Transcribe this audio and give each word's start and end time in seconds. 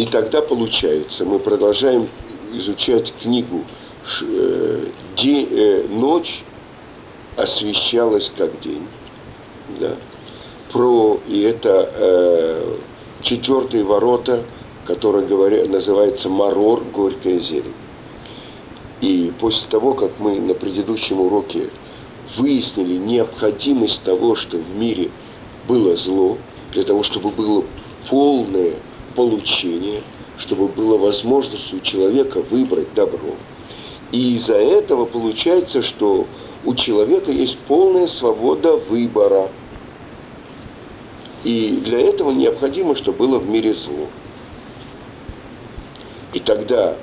И 0.00 0.06
тогда 0.06 0.40
получается, 0.40 1.26
мы 1.26 1.38
продолжаем 1.38 2.08
изучать 2.54 3.12
книгу 3.20 3.64
э, 4.22 4.86
день, 5.18 5.46
э, 5.50 5.86
«Ночь 5.90 6.42
освещалась 7.36 8.32
как 8.34 8.58
день». 8.62 8.86
Да? 9.78 9.96
Про, 10.72 11.20
и 11.28 11.42
это 11.42 11.90
э, 11.92 12.76
четвертые 13.20 13.84
ворота, 13.84 14.42
которые 14.86 15.26
говорят, 15.26 15.68
называется 15.68 16.30
«Марор. 16.30 16.82
Горькое 16.94 17.38
зелень». 17.38 17.74
И 19.02 19.30
после 19.38 19.68
того, 19.68 19.92
как 19.92 20.12
мы 20.18 20.40
на 20.40 20.54
предыдущем 20.54 21.20
уроке 21.20 21.68
выяснили 22.38 22.96
необходимость 22.96 24.02
того, 24.04 24.34
что 24.34 24.56
в 24.56 24.76
мире 24.76 25.10
было 25.68 25.94
зло, 25.98 26.38
для 26.72 26.84
того, 26.84 27.02
чтобы 27.02 27.28
было 27.28 27.64
полное 28.08 28.76
получение, 29.14 30.02
чтобы 30.38 30.68
была 30.68 30.96
возможность 30.96 31.72
у 31.72 31.80
человека 31.80 32.42
выбрать 32.50 32.92
добро. 32.94 33.34
И 34.12 34.36
из-за 34.36 34.56
этого 34.56 35.04
получается, 35.04 35.82
что 35.82 36.26
у 36.64 36.74
человека 36.74 37.30
есть 37.30 37.58
полная 37.68 38.08
свобода 38.08 38.76
выбора. 38.76 39.48
И 41.44 41.80
для 41.84 42.00
этого 42.00 42.32
необходимо, 42.32 42.96
чтобы 42.96 43.18
было 43.18 43.38
в 43.38 43.48
мире 43.48 43.74
зло. 43.74 44.06
И 46.32 46.40
тогда 46.40 46.96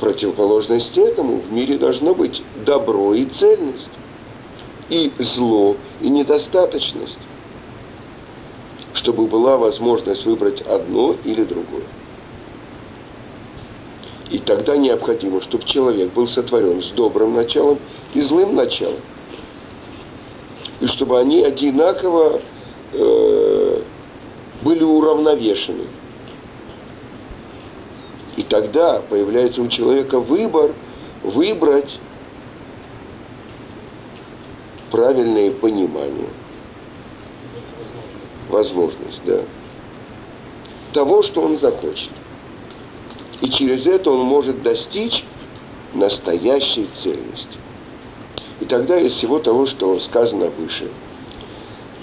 противоположность 0.00 0.96
этому 0.96 1.40
в 1.40 1.52
мире 1.52 1.78
должно 1.78 2.14
быть 2.14 2.42
добро 2.64 3.14
и 3.14 3.24
цельность, 3.24 3.88
и 4.88 5.12
зло, 5.18 5.76
и 6.00 6.08
недостаточность, 6.08 7.18
чтобы 8.98 9.26
была 9.26 9.56
возможность 9.56 10.26
выбрать 10.26 10.60
одно 10.62 11.14
или 11.24 11.44
другое. 11.44 11.84
И 14.30 14.38
тогда 14.38 14.76
необходимо, 14.76 15.40
чтобы 15.40 15.64
человек 15.64 16.12
был 16.12 16.26
сотворен 16.26 16.82
с 16.82 16.90
добрым 16.90 17.34
началом 17.34 17.78
и 18.12 18.20
злым 18.20 18.56
началом. 18.56 19.00
И 20.80 20.86
чтобы 20.88 21.18
они 21.18 21.42
одинаково 21.42 22.40
э, 22.92 23.82
были 24.62 24.82
уравновешены. 24.82 25.84
И 28.36 28.42
тогда 28.42 29.00
появляется 29.08 29.62
у 29.62 29.68
человека 29.68 30.18
выбор 30.18 30.72
выбрать 31.22 31.98
правильное 34.90 35.52
понимание. 35.52 36.28
Возможность, 38.48 39.20
да. 39.24 39.40
Того, 40.92 41.22
что 41.22 41.42
он 41.42 41.58
захочет. 41.58 42.10
И 43.40 43.50
через 43.50 43.86
это 43.86 44.10
он 44.10 44.20
может 44.20 44.62
достичь 44.62 45.24
настоящей 45.94 46.88
цельности. 46.94 47.58
И 48.60 48.64
тогда 48.64 48.98
из 48.98 49.12
всего 49.12 49.38
того, 49.38 49.66
что 49.66 50.00
сказано 50.00 50.50
выше, 50.58 50.88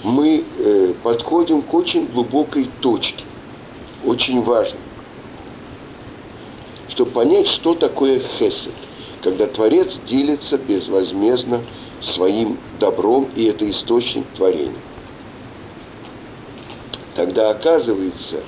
мы 0.02 0.44
э, 0.58 0.94
подходим 1.02 1.62
к 1.62 1.74
очень 1.74 2.06
глубокой 2.06 2.68
точке, 2.80 3.24
очень 4.04 4.42
важной, 4.42 4.80
чтобы 6.88 7.10
понять, 7.10 7.48
что 7.48 7.74
такое 7.74 8.22
хесед, 8.38 8.72
когда 9.22 9.46
Творец 9.46 9.98
делится 10.08 10.56
безвозмездно 10.56 11.60
своим 12.00 12.56
добром, 12.78 13.28
и 13.34 13.44
это 13.44 13.68
источник 13.70 14.24
творения. 14.34 14.72
Тогда 17.16 17.50
оказывается, 17.50 18.42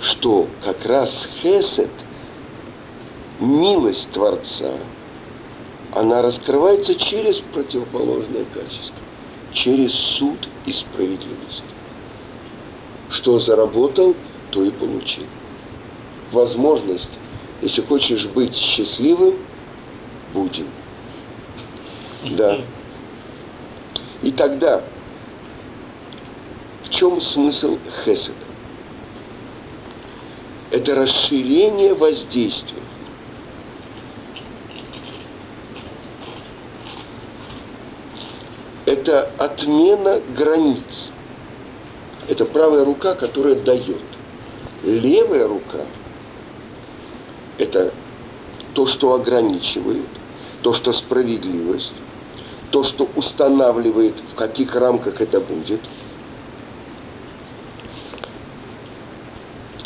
что 0.00 0.48
как 0.64 0.84
раз 0.86 1.28
хесед– 1.42 1.90
милость 3.40 4.10
Творца, 4.12 4.72
она 5.92 6.22
раскрывается 6.22 6.94
через 6.94 7.40
противоположное 7.52 8.46
качество, 8.54 8.94
через 9.52 9.92
суд 9.92 10.48
и 10.64 10.72
справедливость. 10.72 11.62
Что 13.10 13.38
заработал, 13.38 14.14
то 14.50 14.64
и 14.64 14.70
получил. 14.70 15.24
Возможность, 16.32 17.08
если 17.60 17.82
хочешь 17.82 18.26
быть 18.26 18.54
счастливым, 18.54 19.34
будем. 20.32 20.66
Да. 22.30 22.58
И 24.22 24.32
тогда, 24.32 24.82
в 26.86 26.90
чем 26.90 27.20
смысл 27.20 27.78
Хеседа? 28.04 28.34
Это 30.70 30.94
расширение 30.94 31.94
воздействия. 31.94 32.82
это 38.86 39.30
отмена 39.36 40.22
границ. 40.34 41.10
Это 42.28 42.44
правая 42.44 42.84
рука, 42.84 43.14
которая 43.14 43.56
дает. 43.56 44.00
Левая 44.82 45.46
рука– 45.46 45.80
это 47.58 47.92
то, 48.74 48.86
что 48.86 49.14
ограничивает, 49.14 50.06
то, 50.62 50.72
что 50.72 50.92
справедливость, 50.92 51.92
то, 52.70 52.84
что 52.84 53.08
устанавливает, 53.16 54.14
в 54.32 54.34
каких 54.34 54.74
рамках 54.74 55.20
это 55.20 55.40
будет. 55.40 55.80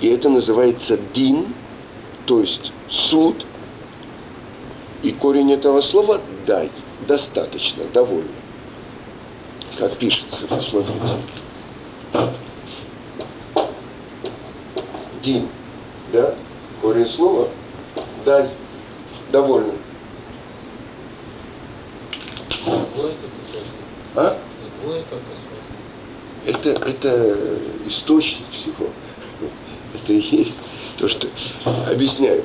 И 0.01 0.09
это 0.09 0.29
называется 0.29 0.99
дин, 1.15 1.47
то 2.27 2.41
есть 2.41 2.73
суд. 2.89 3.45
И 5.03 5.13
корень 5.13 5.53
этого 5.53 5.81
слова– 5.81 6.21
дай, 6.47 6.71
достаточно, 7.07 7.85
довольно 7.93 8.29
как 9.81 9.97
пишется, 9.97 10.47
посмотрите. 10.47 11.01
Дин, 15.23 15.49
да? 16.13 16.35
Корень 16.83 17.09
слова 17.09 17.49
дай, 18.27 18.51
довольно. 19.33 19.73
А? 24.17 24.39
Это, 26.45 26.69
это 26.71 27.59
источник 27.87 28.51
всего. 28.53 28.91
Это 30.03 30.13
и 30.13 30.21
есть 30.21 30.57
то, 30.99 31.09
что 31.09 31.29
объясняют. 31.91 32.45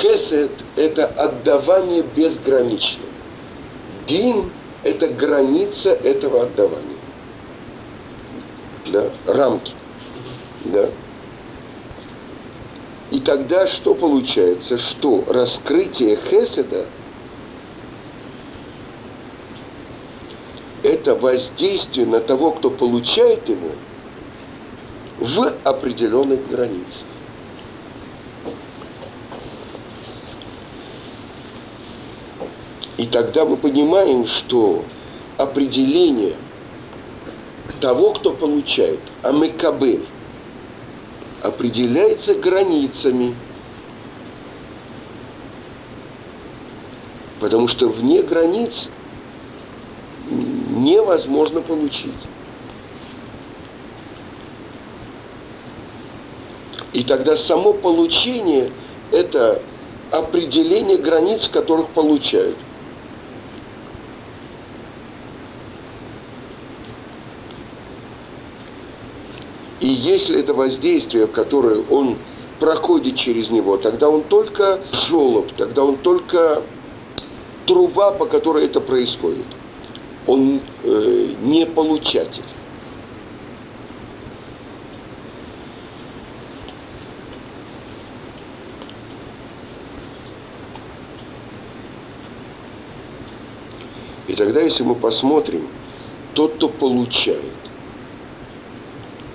Хесед– 0.00 0.50
это 0.76 1.06
отдавание 1.06 2.02
безграничное. 2.14 3.06
Дин 4.06 4.50
это 4.82 5.08
граница 5.08 5.90
этого 5.90 6.42
отдавания. 6.44 6.84
Да? 8.86 9.10
Рамки. 9.26 9.72
Да? 10.64 10.88
И 13.10 13.20
тогда 13.20 13.66
что 13.66 13.94
получается? 13.94 14.78
Что 14.78 15.24
раскрытие 15.28 16.16
Хеседа 16.16 16.86
это 20.82 21.14
воздействие 21.14 22.06
на 22.06 22.20
того, 22.20 22.52
кто 22.52 22.70
получает 22.70 23.48
его, 23.48 23.70
в 25.20 25.54
определенных 25.64 26.48
границах. 26.48 27.04
И 32.96 33.06
тогда 33.06 33.44
мы 33.44 33.56
понимаем, 33.56 34.26
что 34.26 34.84
определение 35.36 36.34
того, 37.80 38.12
кто 38.12 38.32
получает, 38.32 39.00
амекабель, 39.22 40.04
определяется 41.42 42.34
границами. 42.34 43.34
Потому 47.40 47.68
что 47.68 47.88
вне 47.88 48.22
границ 48.22 48.88
невозможно 50.30 51.62
получить. 51.62 52.29
И 56.92 57.04
тогда 57.04 57.36
само 57.36 57.72
получение– 57.72 58.70
это 59.12 59.60
определение 60.10 60.98
границ, 60.98 61.48
которых 61.48 61.88
получают. 61.88 62.56
И 69.80 69.88
если 69.88 70.38
это 70.38 70.52
воздействие, 70.52 71.26
которое 71.26 71.82
он 71.88 72.16
проходит 72.58 73.16
через 73.16 73.48
него, 73.48 73.78
тогда 73.78 74.10
он 74.10 74.22
только 74.22 74.80
жолоб, 75.08 75.52
тогда 75.56 75.84
он 75.84 75.96
только 75.96 76.62
труба, 77.66 78.12
по 78.12 78.26
которой 78.26 78.66
это 78.66 78.80
происходит. 78.80 79.46
Он 80.26 80.60
э, 80.84 81.34
не 81.42 81.64
получатель. 81.64 82.42
Тогда, 94.40 94.62
если 94.62 94.82
мы 94.84 94.94
посмотрим, 94.94 95.68
тот, 96.32 96.54
кто 96.54 96.70
получает 96.70 97.52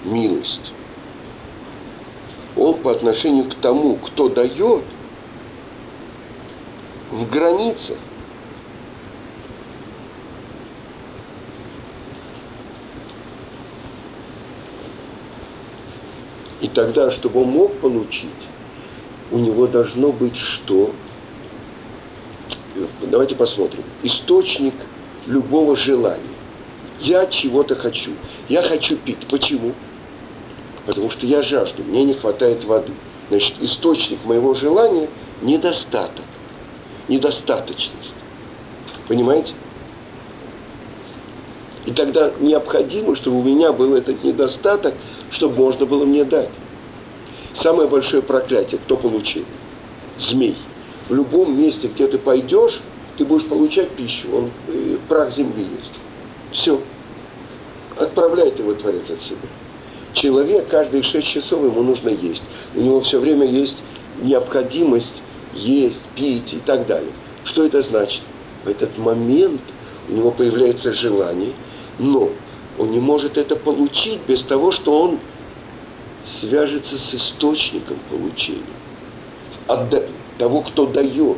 милость, 0.03 0.71
он 2.55 2.79
по 2.79 2.91
отношению 2.91 3.43
к 3.43 3.53
тому, 3.53 3.97
кто 3.97 4.29
дает, 4.29 4.83
в 7.11 7.29
границах. 7.29 7.99
И 16.61 16.67
тогда, 16.67 17.11
чтобы 17.11 17.43
он 17.43 17.49
мог 17.49 17.75
получить, 17.75 18.31
у 19.31 19.37
него 19.37 19.67
должно 19.67 20.11
быть 20.11 20.35
что? 20.35 20.89
Давайте 23.03 23.35
посмотрим. 23.35 23.83
Источник 24.01 24.73
любого 25.25 25.75
желания. 25.75 26.21
Я 26.99 27.25
чего-то 27.25 27.75
хочу. 27.75 28.11
Я 28.47 28.61
хочу 28.61 28.95
пить. 28.97 29.27
Почему? 29.29 29.73
Потому 30.85 31.09
что 31.09 31.25
я 31.25 31.41
жажду, 31.41 31.83
мне 31.83 32.03
не 32.03 32.13
хватает 32.13 32.63
воды. 32.63 32.93
Значит, 33.29 33.55
источник 33.59 34.23
моего 34.23 34.53
желания– 34.53 35.09
недостаток, 35.41 36.25
недостаточность. 37.07 38.13
Понимаете? 39.07 39.53
И 41.85 41.91
тогда 41.91 42.31
необходимо, 42.39 43.15
чтобы 43.15 43.39
у 43.39 43.43
меня 43.43 43.71
был 43.71 43.95
этот 43.95 44.23
недостаток, 44.23 44.93
чтобы 45.31 45.57
можно 45.57 45.85
было 45.85 46.05
мне 46.05 46.23
дать. 46.23 46.49
Самое 47.53 47.87
большое 47.87 48.21
проклятие, 48.21 48.79
кто 48.83 48.97
получил? 48.97 49.45
Змей. 50.17 50.55
В 51.09 51.13
любом 51.13 51.59
месте, 51.59 51.87
где 51.87 52.07
ты 52.07 52.17
пойдешь, 52.17 52.79
ты 53.17 53.25
будешь 53.25 53.45
получать 53.47 53.89
пищу. 53.91 54.27
Он 54.33 54.51
э, 54.67 54.97
прах 55.07 55.33
земли 55.33 55.63
есть. 55.63 55.91
Все. 56.51 56.81
Отправляет 57.97 58.59
его 58.59 58.73
Творец 58.73 59.09
от 59.09 59.21
себя. 59.21 59.37
Человек 60.13 60.67
каждые 60.69 61.03
шесть 61.03 61.27
часов 61.27 61.63
ему 61.63 61.83
нужно 61.83 62.09
есть. 62.09 62.41
У 62.75 62.81
него 62.81 63.01
все 63.01 63.19
время 63.19 63.45
есть 63.45 63.77
необходимость 64.21 65.21
есть, 65.53 66.01
пить 66.15 66.53
и 66.53 66.57
так 66.57 66.85
далее. 66.87 67.11
Что 67.43 67.65
это 67.65 67.81
значит? 67.81 68.21
В 68.63 68.69
этот 68.69 68.97
момент 68.97 69.61
у 70.09 70.13
него 70.13 70.31
появляется 70.31 70.93
желание, 70.93 71.51
но 71.99 72.29
он 72.77 72.91
не 72.91 72.99
может 72.99 73.37
это 73.37 73.55
получить 73.55 74.19
без 74.27 74.41
того, 74.43 74.71
что 74.71 75.01
он 75.01 75.19
свяжется 76.25 76.97
с 76.97 77.13
источником 77.13 77.97
получения. 78.09 78.61
От 79.67 80.09
того, 80.37 80.61
кто 80.61 80.85
дает. 80.85 81.37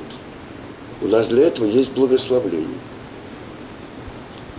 У 1.01 1.07
нас 1.07 1.27
для 1.27 1.47
этого 1.47 1.65
есть 1.65 1.91
благословление. 1.91 2.79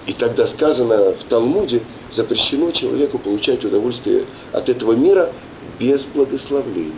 И 0.07 0.13
тогда 0.13 0.47
сказано 0.47 1.13
в 1.13 1.25
Талмуде, 1.29 1.83
запрещено 2.15 2.71
человеку 2.71 3.19
получать 3.19 3.65
удовольствие 3.65 4.25
от 4.53 4.69
этого 4.69 4.93
мира 4.93 5.31
без 5.79 6.03
благословления. 6.03 6.93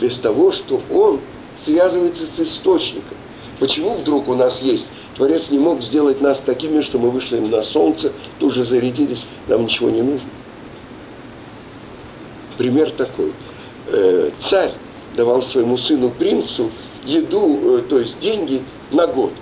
Без 0.00 0.16
того, 0.18 0.52
что 0.52 0.82
он 0.90 1.20
связывается 1.64 2.24
с 2.26 2.40
источником. 2.40 3.16
Почему 3.58 3.94
вдруг 3.94 4.28
у 4.28 4.34
нас 4.34 4.60
есть? 4.60 4.84
Творец 5.16 5.44
не 5.50 5.58
мог 5.58 5.80
сделать 5.82 6.20
нас 6.20 6.38
такими, 6.44 6.82
что 6.82 6.98
мы 6.98 7.10
вышли 7.10 7.38
на 7.38 7.62
солнце, 7.62 8.12
тут 8.38 8.52
же 8.52 8.66
зарядились, 8.66 9.24
нам 9.48 9.64
ничего 9.64 9.88
не 9.88 10.02
нужно. 10.02 10.28
Пример 12.58 12.90
такой. 12.90 13.32
Э, 13.86 14.30
царь 14.40 14.72
давал 15.16 15.42
своему 15.42 15.78
сыну 15.78 16.10
принцу 16.10 16.70
еду, 17.06 17.78
э, 17.78 17.82
то 17.88 17.98
есть 17.98 18.18
деньги 18.20 18.62
на 18.90 19.06
год. 19.06 19.32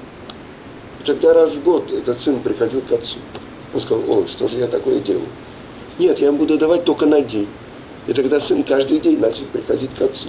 Тогда 1.04 1.34
раз 1.34 1.52
в 1.52 1.62
год 1.62 1.90
этот 1.90 2.20
сын 2.20 2.40
приходил 2.40 2.80
к 2.82 2.92
отцу. 2.92 3.16
Он 3.74 3.80
сказал, 3.80 4.04
ой, 4.08 4.26
что 4.28 4.48
же 4.48 4.56
я 4.58 4.68
такое 4.68 5.00
делаю? 5.00 5.26
Нет, 5.98 6.18
я 6.18 6.28
им 6.28 6.36
буду 6.36 6.56
давать 6.56 6.84
только 6.84 7.06
на 7.06 7.20
день. 7.20 7.48
И 8.06 8.12
тогда 8.12 8.40
сын 8.40 8.62
каждый 8.62 9.00
день 9.00 9.18
начал 9.18 9.44
приходить 9.52 9.90
к 9.98 10.02
отцу. 10.02 10.28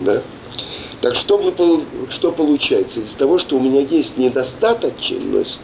Да? 0.00 0.22
Так 1.00 1.16
что, 1.16 1.38
мы, 1.38 1.52
что 2.10 2.32
получается? 2.32 3.00
Из 3.00 3.12
того, 3.12 3.38
что 3.38 3.56
у 3.56 3.60
меня 3.60 3.80
есть 3.80 4.16
недостаточность, 4.16 5.60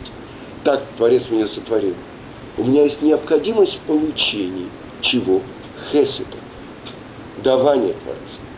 так 0.64 0.82
Творец 0.96 1.24
меня 1.30 1.48
сотворил, 1.48 1.94
у 2.58 2.64
меня 2.64 2.84
есть 2.84 3.00
необходимость 3.02 3.76
в 3.76 3.86
получении 3.86 4.66
чего? 5.00 5.40
Хесета. 5.90 6.36
Давания 7.42 7.94
Творца. 8.04 8.49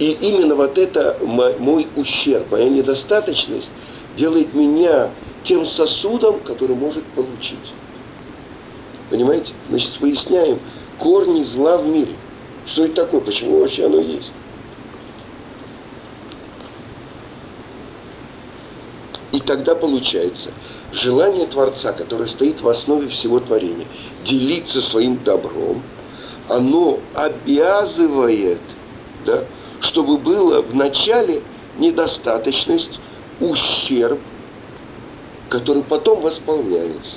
И 0.00 0.12
именно 0.12 0.54
вот 0.54 0.78
это 0.78 1.18
мой 1.22 1.86
ущерб, 1.94 2.50
моя 2.50 2.70
недостаточность 2.70 3.68
делает 4.16 4.54
меня 4.54 5.10
тем 5.44 5.66
сосудом, 5.66 6.40
который 6.40 6.74
может 6.74 7.04
получить. 7.04 7.58
Понимаете? 9.10 9.52
Сейчас 9.70 10.00
выясняем 10.00 10.58
корни 10.98 11.44
зла 11.44 11.76
в 11.76 11.86
мире. 11.86 12.14
Что 12.66 12.86
это 12.86 13.04
такое? 13.04 13.20
Почему 13.20 13.60
вообще 13.60 13.84
оно 13.84 14.00
есть? 14.00 14.32
И 19.32 19.40
тогда 19.40 19.74
получается 19.74 20.50
желание 20.92 21.46
Творца, 21.46 21.92
которое 21.92 22.26
стоит 22.28 22.62
в 22.62 22.68
основе 22.68 23.08
всего 23.08 23.38
творения, 23.38 23.86
делиться 24.24 24.80
своим 24.80 25.22
добром, 25.22 25.82
оно 26.48 27.00
обязывает 27.14 28.60
да, 29.26 29.44
чтобы 29.80 30.18
было 30.18 30.62
в 30.62 30.74
начале 30.74 31.42
недостаточность, 31.78 32.98
ущерб, 33.40 34.20
который 35.48 35.82
потом 35.82 36.20
восполняется. 36.20 37.16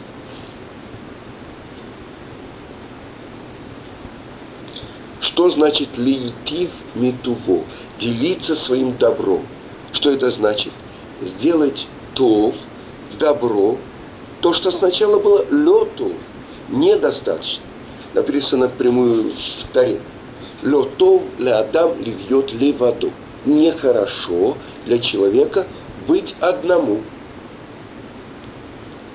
Что 5.22 5.50
значит 5.50 5.98
лейтив 5.98 6.70
метуво? 6.96 7.64
Делиться 8.00 8.56
своим 8.56 8.96
добром. 8.98 9.46
Что 9.92 10.12
это 10.12 10.30
значит? 10.32 10.74
Сделать 11.22 11.88
то, 12.14 12.54
добро, 13.20 13.78
то, 14.42 14.54
что 14.54 14.72
сначала 14.72 15.20
было 15.20 15.46
лету, 15.50 16.14
недостаточно. 16.70 17.64
Написано 18.14 18.68
прямую 18.70 19.32
в 19.32 19.74
Таре. 19.74 20.00
Лотов 20.64 21.24
для 21.38 21.60
Адам 21.60 21.94
ливьет 22.00 22.54
леваду. 22.54 23.12
Нехорошо 23.46 24.56
для 24.86 25.00
человека 25.00 25.68
быть 26.08 26.34
одному. 26.40 27.00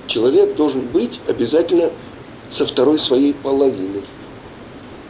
Человек 0.07 0.55
должен 0.57 0.83
быть 0.83 1.19
обязательно 1.27 1.91
со 2.53 2.67
второй 2.67 2.99
своей 2.99 3.33
половиной. 3.33 4.03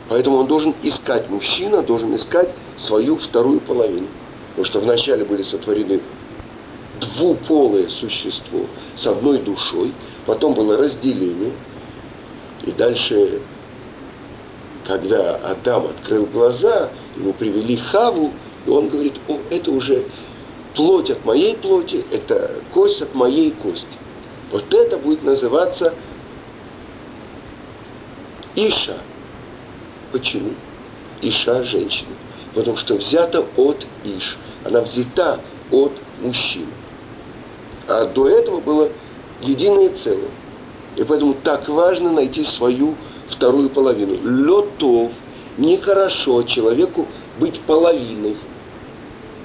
Поэтому 0.08 0.38
он 0.38 0.46
должен 0.46 0.74
искать, 0.82 1.28
мужчина 1.28 1.82
должен 1.82 2.14
искать 2.14 2.48
свою 2.78 3.16
вторую 3.16 3.60
половину. 3.60 4.06
Потому 4.50 4.64
что 4.64 4.80
вначале 4.80 5.24
были 5.24 5.42
сотворены 5.42 6.00
двуполое 7.00 7.88
существо 7.88 8.60
с 8.96 9.06
одной 9.06 9.38
душой, 9.38 9.92
потом 10.26 10.54
было 10.54 10.76
разделение, 10.76 11.52
и 12.64 12.72
дальше 12.72 13.40
когда 14.88 15.36
Адам 15.44 15.84
открыл 15.84 16.24
глаза, 16.24 16.88
ему 17.14 17.34
привели 17.34 17.76
Хаву, 17.76 18.32
и 18.66 18.70
он 18.70 18.88
говорит, 18.88 19.16
о, 19.28 19.38
это 19.50 19.70
уже 19.70 20.02
плоть 20.74 21.10
от 21.10 21.22
моей 21.26 21.56
плоти, 21.56 22.06
это 22.10 22.52
кость 22.72 23.02
от 23.02 23.14
моей 23.14 23.50
кости. 23.50 23.86
Вот 24.50 24.72
это 24.72 24.96
будет 24.96 25.22
называться 25.22 25.92
Иша. 28.56 28.96
Почему? 30.10 30.52
Иша– 31.20 31.62
женщина. 31.64 32.08
Потому 32.54 32.78
что 32.78 32.94
взята 32.94 33.44
от 33.58 33.86
Иш. 34.04 34.38
Она 34.64 34.80
взята 34.80 35.38
от 35.70 35.92
мужчины. 36.22 36.72
А 37.86 38.06
до 38.06 38.26
этого 38.26 38.60
было 38.60 38.88
единое 39.42 39.90
целое. 39.90 40.30
И 40.96 41.04
поэтому 41.04 41.34
так 41.34 41.68
важно 41.68 42.10
найти 42.10 42.42
свою 42.44 42.94
вторую 43.30 43.70
половину. 43.70 44.14
Летов. 44.22 45.12
Нехорошо 45.56 46.44
человеку 46.44 47.06
быть 47.38 47.60
половиной. 47.60 48.36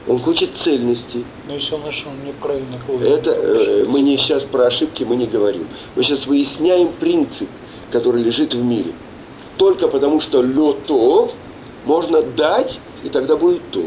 Он 0.07 0.19
хочет 0.19 0.49
цельности. 0.55 1.23
Но 1.47 1.55
если 1.55 1.73
он 1.73 1.81
нашел 1.81 2.11
неправильно 2.25 2.77
половину. 2.85 3.15
Это 3.15 3.31
э, 3.31 3.85
мы 3.87 4.01
не 4.01 4.17
сейчас 4.17 4.43
про 4.43 4.65
ошибки 4.65 5.03
мы 5.03 5.15
не 5.15 5.25
говорим. 5.25 5.65
Мы 5.95 6.03
сейчас 6.03 6.27
выясняем 6.27 6.89
принцип, 6.99 7.47
который 7.91 8.21
лежит 8.21 8.53
в 8.53 8.63
мире. 8.63 8.91
Только 9.57 9.87
потому, 9.87 10.19
что 10.19 10.41
летов 10.41 11.31
можно 11.85 12.21
дать, 12.21 12.79
и 13.03 13.09
тогда 13.09 13.37
будет 13.37 13.61
то. 13.71 13.81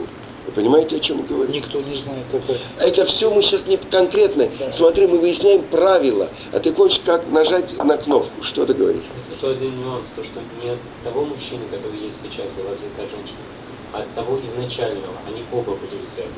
Вы 0.47 0.53
понимаете, 0.55 0.97
о 0.97 1.01
чем 1.01 1.19
мы 1.19 1.25
говорим? 1.25 1.53
Никто 1.53 1.81
не 1.81 1.97
знает 1.97 2.25
это. 2.33 2.57
Это 2.79 3.05
все 3.07 3.31
мы 3.31 3.43
сейчас 3.43 3.67
не 3.67 3.77
конкретно. 3.77 4.49
Да. 4.59 4.73
Смотри, 4.73 5.07
мы 5.09 5.19
выясняем 5.19 5.63
правила. 5.63 6.29
А 6.53 6.61
ты 6.61 6.73
хочешь 6.73 7.01
как 7.05 7.29
нажать 7.31 7.77
на 7.83 7.97
кнопку. 7.97 8.43
Что 8.43 8.65
ты 8.65 8.73
говоришь? 8.73 9.03
Это 9.39 9.51
один 9.51 9.79
нюанс, 9.81 10.07
то, 10.17 10.25
что 10.25 10.41
не 10.63 10.71
от 10.71 10.79
того 11.05 11.25
мужчины, 11.25 11.65
который 11.71 11.99
есть 12.01 12.17
сейчас, 12.23 12.47
была 12.57 12.73
взята 12.73 13.03
женщина, 13.03 13.45
от 13.93 14.15
того 14.15 14.39
изначального. 14.41 15.15
Они 15.27 15.43
оба 15.53 15.73
были 15.73 16.01
взяты. 16.01 16.31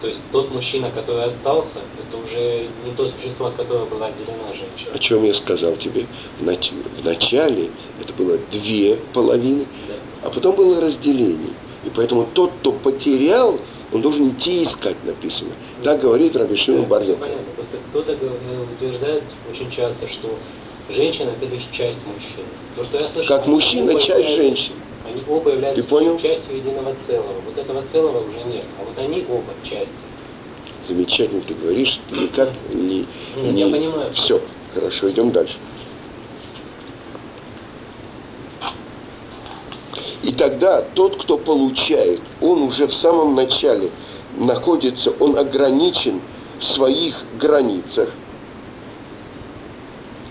То 0.00 0.08
есть 0.08 0.20
тот 0.32 0.52
мужчина, 0.52 0.90
который 0.90 1.24
остался, 1.24 1.78
это 1.98 2.16
уже 2.16 2.66
не 2.84 2.92
то 2.96 3.08
существо, 3.08 3.46
от 3.46 3.54
которого 3.54 3.86
была 3.86 4.06
отделена 4.06 4.48
женщина. 4.48 4.90
О 4.92 4.98
чем 4.98 5.24
я 5.24 5.32
сказал 5.34 5.76
тебе? 5.76 6.06
В, 6.40 6.44
нач... 6.44 6.70
в 7.00 7.04
начале 7.04 7.70
это 8.00 8.12
было 8.12 8.38
две 8.50 8.96
половины, 9.14 9.66
Да. 9.88 9.94
а 10.28 10.30
потом 10.30 10.56
было 10.56 10.80
разделение. 10.80 11.54
И 11.84 11.90
поэтому 11.94 12.26
тот, 12.34 12.50
кто 12.60 12.72
потерял, 12.72 13.58
он 13.92 14.02
должен 14.02 14.30
идти 14.30 14.64
искать, 14.64 14.96
написано. 15.04 15.52
Так 15.84 16.00
говорит 16.00 16.34
Раби 16.36 16.56
Шимон 16.56 16.82
Да, 16.82 16.88
Бар 16.88 17.02
Йохай. 17.02 17.20
Понятно. 17.20 17.52
Просто 17.54 17.76
кто-то 17.90 18.18
утверждает 18.74 19.22
очень 19.50 19.70
часто, 19.70 20.06
что 20.08 20.28
женщина 20.88 21.30
это 21.30 21.52
лишь 21.52 21.64
часть 21.72 21.98
мужчины. 22.06 22.48
То, 22.76 22.84
что 22.84 22.98
я 22.98 23.08
слышал, 23.08 23.36
Как 23.36 23.46
мужчина, 23.46 24.00
часть 24.00 24.36
женщин. 24.36 24.72
Они 25.06 25.22
оба 25.28 25.50
являются 25.50 25.82
Ты 25.82 25.88
понял? 25.88 26.18
частью 26.18 26.56
единого 26.56 26.94
целого. 27.06 27.34
Вот 27.46 27.58
этого 27.58 27.82
целого 27.92 28.18
уже 28.20 28.38
нет. 28.52 28.64
А 28.80 28.84
вот 28.84 28.98
они 28.98 29.24
оба 29.28 29.52
часть. 29.62 29.90
Замечательно 30.88 31.40
ты 31.42 31.54
говоришь, 31.54 31.98
ты 32.10 32.16
никак 32.16 32.50
не... 32.72 33.06
Нет, 33.36 33.56
я 33.56 33.68
понимаю. 33.68 34.12
Все, 34.14 34.40
хорошо, 34.74 35.10
идем 35.10 35.30
дальше. 35.30 35.56
И 40.22 40.32
тогда 40.32 40.82
тот, 40.94 41.22
кто 41.22 41.36
получает, 41.36 42.20
он 42.40 42.62
уже 42.62 42.86
в 42.86 42.94
самом 42.94 43.34
начале 43.34 43.90
находится, 44.38 45.10
он 45.20 45.38
ограничен 45.38 46.20
в 46.60 46.64
своих 46.64 47.14
границах. 47.38 48.08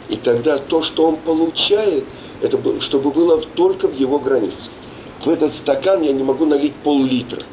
И 0.09 0.17
тогда 0.17 0.57
то, 0.57 0.83
что 0.83 1.07
он 1.07 1.17
получает, 1.17 2.03
это 2.41 2.57
бы- 2.57 2.81
чтобы 2.81 3.11
было 3.11 3.41
только 3.55 3.87
в 3.87 3.95
его 3.95 4.19
границах. 4.19 4.69
В 5.23 5.29
этот 5.29 5.53
стакан 5.53 6.01
я 6.01 6.11
не 6.11 6.23
могу 6.23 6.45
налить 6.45 6.73
пол-литра. 6.83 7.43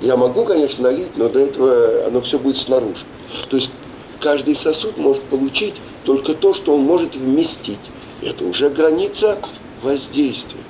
Я 0.00 0.16
могу, 0.16 0.44
конечно, 0.44 0.84
налить, 0.84 1.16
но 1.16 1.28
для 1.28 1.42
этого 1.42 2.06
оно 2.06 2.20
все 2.20 2.38
будет 2.38 2.58
снаружи. 2.58 3.02
То 3.48 3.56
есть 3.56 3.70
каждый 4.20 4.56
сосуд 4.56 4.98
может 4.98 5.22
получить 5.24 5.74
только 6.04 6.34
то, 6.34 6.52
что 6.52 6.74
он 6.74 6.82
может 6.82 7.14
вместить. 7.14 7.78
Это 8.20 8.44
уже 8.44 8.68
граница 8.68 9.38
воздействия. 9.82 10.60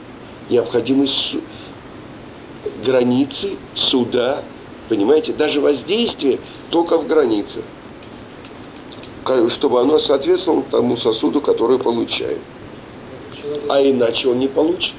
Необходимость 0.51 1.37
границы 2.85 3.57
суда, 3.75 4.43
понимаете, 4.89 5.33
даже 5.33 5.61
воздействие 5.61 6.39
только 6.71 6.99
в 6.99 7.07
границах. 7.07 7.65
Чтобы 9.49 9.81
оно 9.81 9.99
соответствовало 9.99 10.63
тому 10.71 10.97
сосуду, 10.97 11.41
который 11.41 11.79
получает. 11.79 12.41
Человек, 13.41 13.63
А 13.69 13.83
иначе 13.83 14.29
он 14.29 14.39
не 14.39 14.49
получит. 14.49 14.93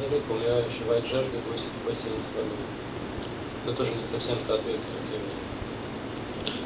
человек 0.00 0.66
ощущает 0.68 1.04
жажду, 1.04 1.38
бросит 1.48 1.68
в 1.82 1.86
бассейн 1.86 2.14
с 2.20 2.36
водой. 2.36 2.66
Это 3.66 3.76
тоже 3.76 3.90
не 3.90 4.18
совсем 4.18 4.36
соответствует. 4.46 4.98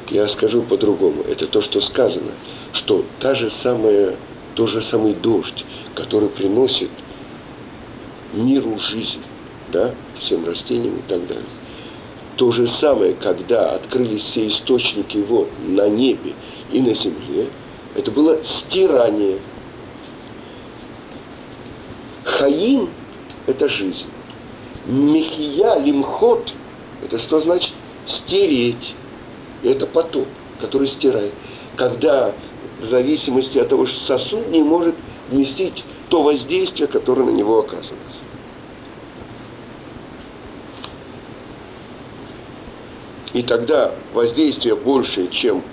Я 0.09 0.27
скажу 0.27 0.61
по-другому. 0.61 1.23
Это 1.23 1.47
то, 1.47 1.61
что 1.61 1.81
сказано, 1.81 2.31
что 2.73 3.03
та 3.19 3.33
же 3.33 3.49
самая, 3.49 4.15
тот 4.53 4.69
же 4.69 4.81
самый 4.81 5.13
дождь, 5.13 5.65
который 5.95 6.29
приносит 6.29 6.91
миру 8.33 8.77
жизнь, 8.79 9.21
да, 9.71 9.91
всем 10.19 10.45
растениям 10.45 10.97
и 10.97 11.01
так 11.07 11.25
далее. 11.27 11.43
То 12.37 12.51
же 12.51 12.67
самое, 12.67 13.13
когда 13.13 13.71
открылись 13.71 14.23
все 14.23 14.47
источники 14.47 15.17
вод 15.17 15.49
на 15.67 15.87
небе 15.87 16.33
и 16.71 16.81
на 16.81 16.93
земле, 16.95 17.47
это 17.95 18.09
было 18.09 18.43
стирание. 18.43 19.37
Хаим– 22.23 22.89
это 23.47 23.69
жизнь. 23.69 24.05
Мехия, 24.87 25.79
лимхот– 25.79 26.51
это 27.03 27.19
что 27.19 27.39
значит? 27.39 27.73
Стереть. 28.07 28.95
Это 29.63 29.85
поток, 29.85 30.27
который 30.59 30.87
стирает. 30.87 31.33
Когда 31.75 32.33
в 32.81 32.85
зависимости 32.85 33.57
от 33.59 33.69
того, 33.69 33.85
что 33.85 33.99
сосуд 34.05 34.49
не 34.49 34.63
может 34.63 34.95
вместить 35.29 35.83
то 36.09 36.23
воздействие, 36.23 36.87
которое 36.87 37.23
на 37.25 37.31
него 37.31 37.59
оказывается. 37.59 37.97
И 43.33 43.41
тогда 43.41 43.91
воздействие 44.13 44.75
большее, 44.75 45.27
чем 45.29 45.63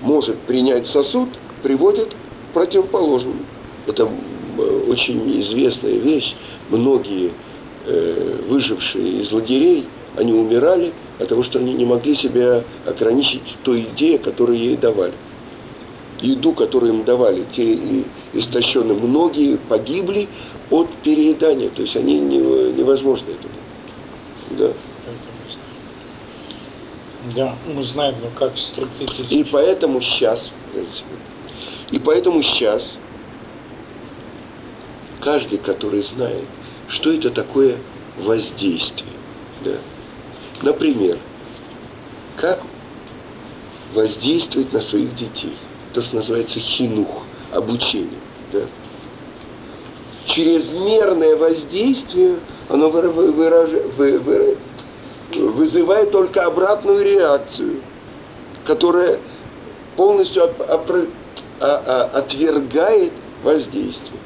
может 0.00 0.38
принять 0.38 0.86
сосуд, 0.86 1.28
приводит 1.62 2.08
к 2.10 2.54
противоположному. 2.54 3.40
Это 3.86 4.08
э, 4.58 4.82
очень 4.88 5.40
известная 5.40 5.96
вещь. 5.96 6.34
Многие 6.70 7.32
э, 7.86 8.38
выжившие 8.48 9.22
из 9.22 9.32
лагерей, 9.32 9.84
они 10.16 10.32
умирали 10.32 10.92
от 11.18 11.28
того, 11.28 11.42
что 11.42 11.58
они 11.58 11.72
не 11.72 11.84
могли 11.84 12.14
себя 12.14 12.62
ограничить 12.86 13.42
той 13.64 13.80
еде, 13.80 14.18
которую 14.18 14.58
ей 14.58 14.76
давали. 14.76 15.14
Еду, 16.20 16.52
которую 16.52 16.92
им 16.94 17.04
давали, 17.04 17.44
те 17.56 18.04
истощенные, 18.32 18.96
многие 18.96 19.56
погибли 19.56 20.28
от 20.70 20.88
переедания. 21.02 21.68
То 21.68 21.82
есть 21.82 21.96
они 21.96 22.20
не, 22.20 22.38
невозможно 22.38 23.26
это. 23.30 23.48
Да. 24.56 24.72
Да, 27.24 27.56
мы 27.64 27.84
знаем, 27.84 28.20
но 28.20 28.30
как 28.30 28.58
структурировать. 28.58 29.30
И 29.30 29.44
поэтому 29.44 30.00
сейчас, 30.00 30.52
и 31.90 31.98
поэтому 32.00 32.42
сейчас 32.42 32.82
каждый, 35.20 35.58
который 35.58 36.02
знает, 36.02 36.48
что 36.88 37.12
это 37.12 37.30
такое 37.30 37.78
воздействие, 38.16 39.14
да. 39.60 39.76
Например, 40.62 41.16
как 42.36 42.66
воздействовать 43.94 44.72
на 44.72 44.80
своих 44.80 45.14
детей, 45.14 45.56
то, 45.92 46.02
что 46.02 46.16
называется 46.16 46.58
хинух, 46.58 47.24
обучение, 47.52 48.18
да. 48.52 48.62
Чрезмерное 50.26 51.36
воздействие, 51.36 52.40
оно 52.68 52.88
выра- 52.90 53.10
выража- 53.10 53.86
вы- 53.96 54.18
выра- 54.18 54.56
вызывает 55.52 56.10
только 56.10 56.44
обратную 56.44 57.04
реакцию, 57.04 57.76
которая 58.64 59.18
полностью 59.96 60.44
оп- 60.44 60.60
опро- 60.60 61.08
а- 61.60 61.82
а- 62.12 62.18
отвергает 62.18 63.12
воздействие. 63.42 64.18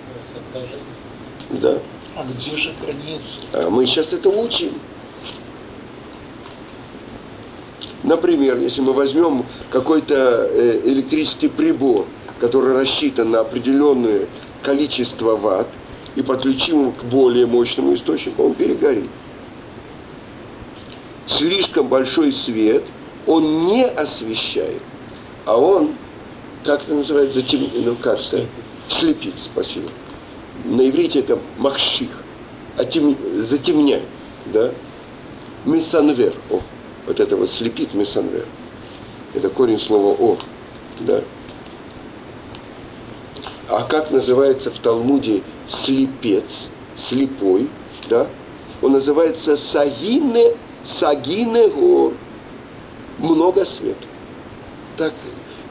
Да. 1.50 1.78
А 2.16 2.24
где 2.24 2.56
же 2.56 2.72
граница? 2.82 3.40
А 3.52 3.70
мы 3.70 3.86
сейчас 3.86 4.12
это 4.12 4.30
учим. 4.30 4.72
Например, 8.02 8.56
если 8.58 8.80
мы 8.80 8.92
возьмем 8.92 9.44
какой-то 9.70 10.48
э, 10.50 10.80
электрический 10.84 11.48
прибор, 11.48 12.06
который 12.40 12.74
рассчитан 12.74 13.30
на 13.32 13.40
определенное 13.40 14.26
количество 14.62 15.36
ватт, 15.36 15.68
и 16.14 16.22
подключим 16.22 16.80
его 16.80 16.90
к 16.92 17.04
более 17.04 17.46
мощному 17.46 17.94
источнику, 17.94 18.44
он 18.44 18.54
перегорит. 18.54 19.10
Слишком 21.26 21.88
большой 21.88 22.32
свет 22.32 22.84
он 23.26 23.66
не 23.66 23.84
освещает, 23.84 24.80
а 25.44 25.58
он, 25.58 25.92
как 26.64 26.82
это 26.84 26.94
называется, 26.94 27.40
затем... 27.40 27.68
ну 27.74 27.96
как 27.96 28.20
сказать, 28.20 28.46
слепит, 28.88 29.34
спасибо. 29.44 29.90
На 30.64 30.88
иврите 30.88 31.20
это 31.20 31.38
махших, 31.58 32.22
отем... 32.76 33.16
затемняет, 33.48 34.04
да? 34.46 34.70
Месанвер, 35.64 36.34
о, 36.50 36.60
вот 37.06 37.18
это 37.18 37.36
вот 37.36 37.50
слепит 37.50 37.92
месанвер. 37.92 38.46
Это 39.34 39.50
корень 39.50 39.80
слова 39.80 40.16
о, 40.18 40.38
да? 41.00 41.22
А 43.68 43.82
как 43.82 44.12
называется 44.12 44.70
в 44.70 44.78
Талмуде 44.78 45.42
слепец, 45.68 46.68
слепой, 46.96 47.68
да? 48.08 48.28
Он 48.80 48.92
называется 48.92 49.56
сагине, 49.56 50.52
сагине 50.86 51.68
гор. 51.68 52.12
Много 53.18 53.64
света. 53.64 54.06
Так 54.96 55.14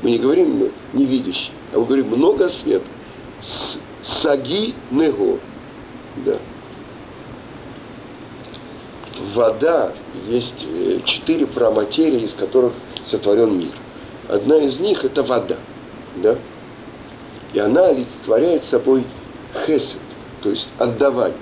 мы 0.01 0.11
не 0.11 0.17
говорим 0.17 0.69
невидящий, 0.93 1.51
а 1.73 1.79
мы 1.79 1.85
говорим 1.85 2.07
много 2.07 2.49
света. 2.49 2.85
Саги 4.03 4.73
него. 4.91 5.37
Да. 6.17 6.37
Вода 9.33 9.91
есть 10.27 10.65
э, 10.67 10.99
четыре 11.05 11.47
проматерии, 11.47 12.21
из 12.21 12.33
которых 12.33 12.73
сотворен 13.09 13.57
мир. 13.57 13.71
Одна 14.27 14.57
из 14.57 14.79
них 14.79 15.03
это 15.05 15.23
вода. 15.23 15.57
Да? 16.17 16.35
И 17.53 17.59
она 17.59 17.87
олицетворяет 17.87 18.63
собой 18.65 19.03
хесед, 19.65 19.97
то 20.41 20.49
есть 20.49 20.67
отдавание. 20.77 21.37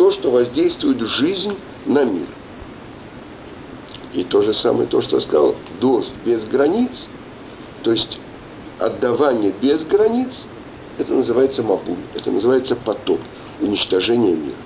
То, 0.00 0.10
что 0.10 0.30
воздействует 0.30 0.98
жизнь 1.02 1.54
на 1.84 2.04
мир. 2.04 2.26
И 4.14 4.24
то 4.24 4.40
же 4.40 4.54
самое, 4.54 4.88
то, 4.88 5.02
что 5.02 5.16
я 5.16 5.20
сказал, 5.20 5.54
дождь 5.78 6.10
без 6.24 6.42
границ, 6.44 7.06
то 7.82 7.92
есть 7.92 8.18
отдавание 8.78 9.52
без 9.60 9.84
границ, 9.84 10.30
это 10.96 11.12
называется 11.12 11.62
мабуль, 11.62 11.98
это 12.14 12.30
называется 12.30 12.76
поток. 12.76 13.20
уничтожения 13.60 14.36
мира. 14.36 14.56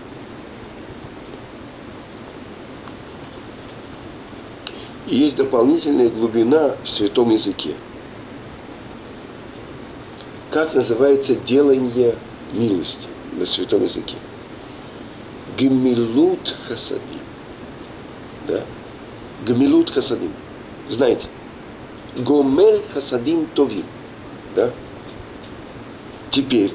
И 5.08 5.16
есть 5.16 5.34
дополнительная 5.34 6.10
глубина 6.10 6.76
в 6.84 6.88
святом 6.88 7.30
языке. 7.30 7.74
Как 10.52 10.74
называется 10.74 11.34
делание 11.34 12.14
милости 12.52 13.08
на 13.36 13.46
святом 13.46 13.82
языке? 13.82 14.14
Гемилут 15.56 16.54
хасадим. 16.66 17.20
Да? 18.46 18.62
Гемилут 19.46 19.90
хасадим. 19.90 20.32
Знаете? 20.88 21.26
Гомель 22.16 22.82
хасадим 22.92 23.46
товим. 23.54 23.84
Да? 24.54 24.70
Теперь, 26.30 26.72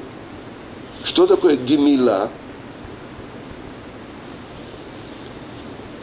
что 1.04 1.26
такое 1.26 1.56
гемила? 1.56 2.30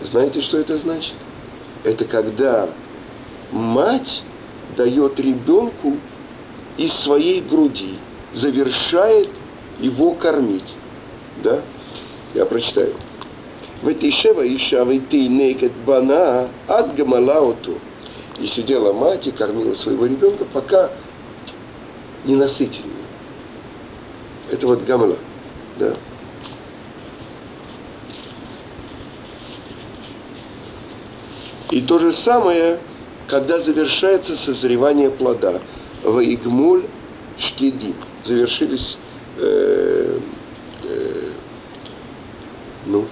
Знаете, 0.04 0.42
что 0.42 0.58
это 0.58 0.78
значит? 0.78 1.16
Это 1.84 2.06
когда 2.06 2.68
мать 3.52 4.22
дает 4.76 5.20
ребенку 5.20 5.98
из 6.78 6.94
своей 6.94 7.42
груди, 7.42 7.98
завершает 8.34 9.30
его 9.80 10.14
кормить. 10.14 10.74
Да? 11.44 11.62
Я 12.38 12.46
прочитаю. 12.46 12.94
Ветишева 13.82 14.48
иша 14.56 14.84
вейти 14.84 15.28
некет 15.28 15.72
бана 15.88 16.48
от 16.68 16.94
гамалауту. 16.94 17.80
И 18.40 18.46
сидела 18.46 18.94
мать 18.94 19.26
и 19.26 19.32
кормила 19.32 19.74
своего 19.74 20.06
ребенка, 20.06 20.46
пока 20.54 20.92
не 22.26 22.36
насытили. 22.36 22.86
Это 24.52 24.68
вот 24.68 24.84
гамала. 24.84 25.18
Да. 25.80 25.96
И 31.72 31.82
то 31.82 31.98
же 31.98 32.14
самое, 32.14 32.78
когда 33.26 33.58
завершается 33.58 34.36
созревание 34.36 35.10
плода. 35.10 35.60
Ваигмуль 36.04 36.84
шкидим. 37.40 37.96
Завершились 38.26 38.96
э, 39.40 39.97
ну, 42.88 43.06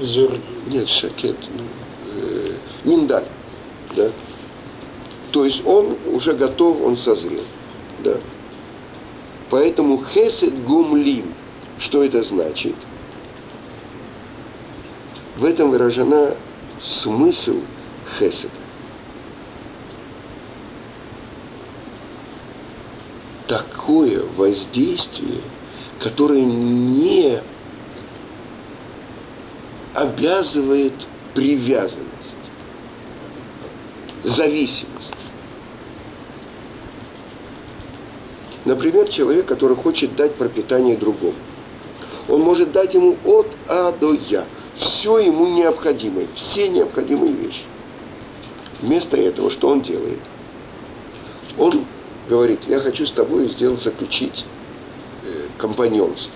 Зерни. 0.00 0.40
нет, 0.68 0.88
шакет, 0.88 1.36
ну, 1.56 1.64
э, 2.16 2.52
миндаль, 2.84 3.24
да. 3.94 4.10
То 5.32 5.44
есть 5.44 5.64
он 5.66 5.96
уже 6.12 6.32
готов, 6.32 6.80
он 6.82 6.96
созрел, 6.96 7.44
да. 8.02 8.16
Поэтому 9.50 10.02
хесед 10.14 10.64
гумлим, 10.64 11.34
что 11.78 12.02
это 12.02 12.22
значит? 12.22 12.74
В 15.36 15.44
этом 15.44 15.70
выражена 15.70 16.34
смысл 16.82 17.56
хеседа. 18.18 18.50
Такое 23.48 24.22
воздействие, 24.36 25.40
которое 25.98 26.44
не 26.44 27.42
обязывает 30.02 30.92
привязанность, 31.34 32.02
зависимость. 34.24 35.14
Например, 38.64 39.08
человек, 39.08 39.46
который 39.46 39.76
хочет 39.76 40.14
дать 40.14 40.34
пропитание 40.34 40.96
другому. 40.96 41.34
Он 42.28 42.40
может 42.42 42.70
дать 42.72 42.94
ему 42.94 43.16
от 43.24 43.48
А 43.68 43.92
до 43.92 44.12
Я. 44.12 44.44
Все 44.76 45.18
ему 45.18 45.48
необходимое, 45.48 46.26
все 46.34 46.68
необходимые 46.68 47.32
вещи. 47.32 47.62
Вместо 48.80 49.16
этого, 49.16 49.50
что 49.50 49.68
он 49.68 49.82
делает? 49.82 50.20
Он 51.58 51.84
говорит, 52.28 52.60
я 52.66 52.80
хочу 52.80 53.06
с 53.06 53.12
тобой 53.12 53.48
сделать, 53.48 53.82
заключить 53.82 54.44
э, 55.24 55.46
компаньонство. 55.58 56.32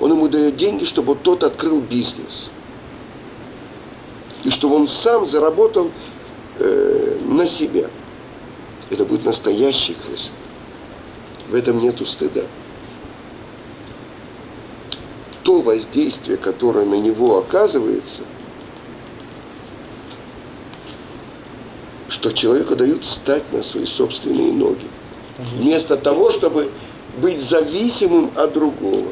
Он 0.00 0.12
ему 0.12 0.28
дает 0.28 0.56
деньги, 0.56 0.84
чтобы 0.84 1.14
тот 1.14 1.42
открыл 1.44 1.80
бизнес. 1.80 2.48
И 4.42 4.50
чтобы 4.50 4.76
он 4.76 4.88
сам 4.88 5.26
заработал 5.26 5.90
э, 6.58 7.18
на 7.26 7.46
себя. 7.46 7.88
Это 8.90 9.04
будет 9.04 9.24
настоящий 9.24 9.94
хесед. 9.94 10.30
В 11.48 11.54
этом 11.54 11.78
нету 11.78 12.06
стыда. 12.06 12.42
То 15.42 15.60
воздействие, 15.60 16.36
которое 16.36 16.86
на 16.86 16.94
него 16.94 17.38
оказывается, 17.38 18.22
что 22.08 22.32
человеку 22.32 22.76
дают 22.76 23.04
стать 23.04 23.52
на 23.52 23.62
свои 23.62 23.86
собственные 23.86 24.52
ноги. 24.52 24.86
Вместо 25.58 25.96
того, 25.96 26.30
чтобы 26.32 26.70
быть 27.20 27.42
зависимым 27.42 28.30
от 28.34 28.52
другого. 28.52 29.08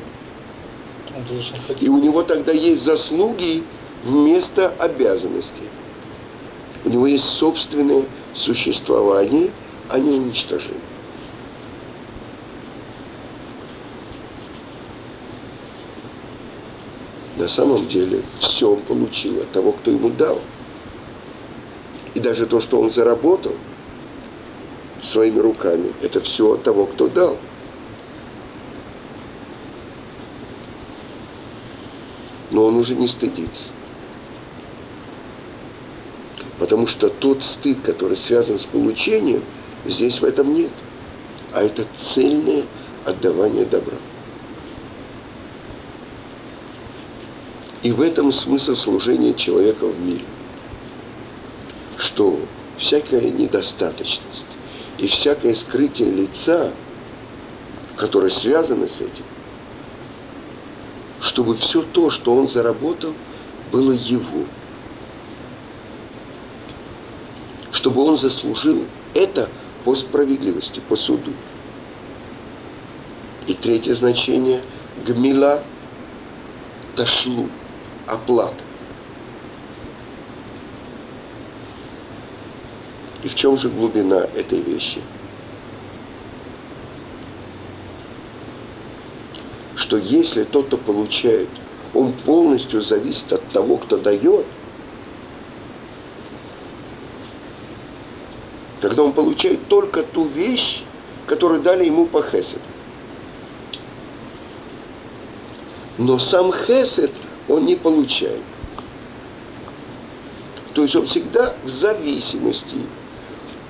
И 1.81 1.89
у 1.89 1.99
него 1.99 2.23
тогда 2.23 2.53
есть 2.53 2.83
заслуги 2.83 3.63
вместо 4.05 4.69
обязанностей. 4.79 5.69
У 6.85 6.89
него 6.89 7.07
есть 7.07 7.25
собственное 7.25 8.05
существование, 8.35 9.51
а 9.89 9.99
не 9.99 10.11
уничтожение. 10.11 10.81
На 17.37 17.49
самом 17.49 17.89
деле 17.89 18.23
все 18.41 18.71
он 18.71 18.81
получил 18.83 19.41
от 19.41 19.51
того, 19.51 19.73
кто 19.73 19.91
ему 19.91 20.11
дал. 20.11 20.39
И 22.15 22.21
даже 22.21 22.47
то, 22.47 22.61
что 22.61 22.81
он 22.81 22.91
заработал 22.91 23.53
своими 25.03 25.39
руками, 25.39 25.93
это 26.03 26.21
все 26.21 26.53
от 26.53 26.63
того, 26.63 26.87
кто 26.87 27.09
дал. 27.09 27.37
Но 32.53 32.67
он 32.67 32.77
уже 32.77 32.95
не 32.95 33.09
стыдится. 33.09 33.71
Потому 36.59 36.87
что 36.87 37.09
тот 37.09 37.43
стыд, 37.43 37.81
который 37.83 38.17
связан 38.17 38.61
с 38.61 38.65
получением, 38.65 39.43
здесь 39.85 40.21
в 40.21 40.25
этом 40.25 40.55
нет. 40.55 40.71
А 41.53 41.63
это 41.63 41.87
цельное 41.99 42.65
отдавание 43.05 43.65
добра. 43.65 43.97
И 47.83 47.91
в 47.91 48.01
этом 48.01 48.31
смысл 48.31 48.77
служения 48.77 49.35
человека 49.35 49.87
в 49.87 50.01
мире. 50.01 50.25
Что 51.97 52.39
всякая 52.79 53.31
недостаточность 53.31 54.45
и 54.99 55.09
всякое 55.09 55.57
скрытие 55.57 56.11
лица, 56.11 56.71
которое 57.97 58.31
связано 58.31 58.87
с 58.87 59.01
этим, 59.01 59.25
чтобы 61.33 61.57
все 61.57 61.81
то, 61.81 62.11
что 62.11 62.35
он 62.35 62.47
заработал, 62.47 63.15
было 63.71 63.93
его. 63.93 64.45
Чтобы 67.71 68.03
он 68.05 68.19
заслужил 68.19 68.85
это 69.15 69.49
по 69.85 69.97
справедливости, 69.97 70.83
по 70.91 70.95
суду. 70.95 71.33
И 73.47 73.55
третье 73.55 73.95
значение– 73.95 74.63
гмила 75.07 75.63
ташлу, 76.97 77.49
оплата. 78.07 78.63
И 83.23 83.29
в 83.29 83.35
чем 83.37 83.57
же 83.57 83.71
глубина 83.71 84.27
этой 84.35 84.61
вещи? 84.61 85.01
Что 89.77 89.97
если 89.97 90.45
тот, 90.45 90.67
кто 90.67 90.77
получает, 90.77 91.49
он 91.95 92.13
полностью 92.13 92.81
зависит 92.83 93.33
от 93.33 93.47
того, 93.49 93.77
кто 93.77 93.97
дает, 93.97 94.47
тогда 98.81 99.03
он 99.03 99.13
получает 99.13 99.67
только 99.69 100.03
ту 100.03 100.25
вещь, 100.27 100.83
которую 101.27 101.63
дали 101.63 101.85
ему 101.85 102.07
по 102.07 102.23
хеседу. 102.23 102.61
Но 105.99 106.19
сам 106.19 106.53
хесед 106.53 107.13
он 107.49 107.67
не 107.67 107.77
получает. 107.77 108.41
То 110.75 110.83
есть 110.83 110.97
он 110.97 111.07
всегда 111.07 111.55
в 111.65 111.69
зависимости. 111.69 112.77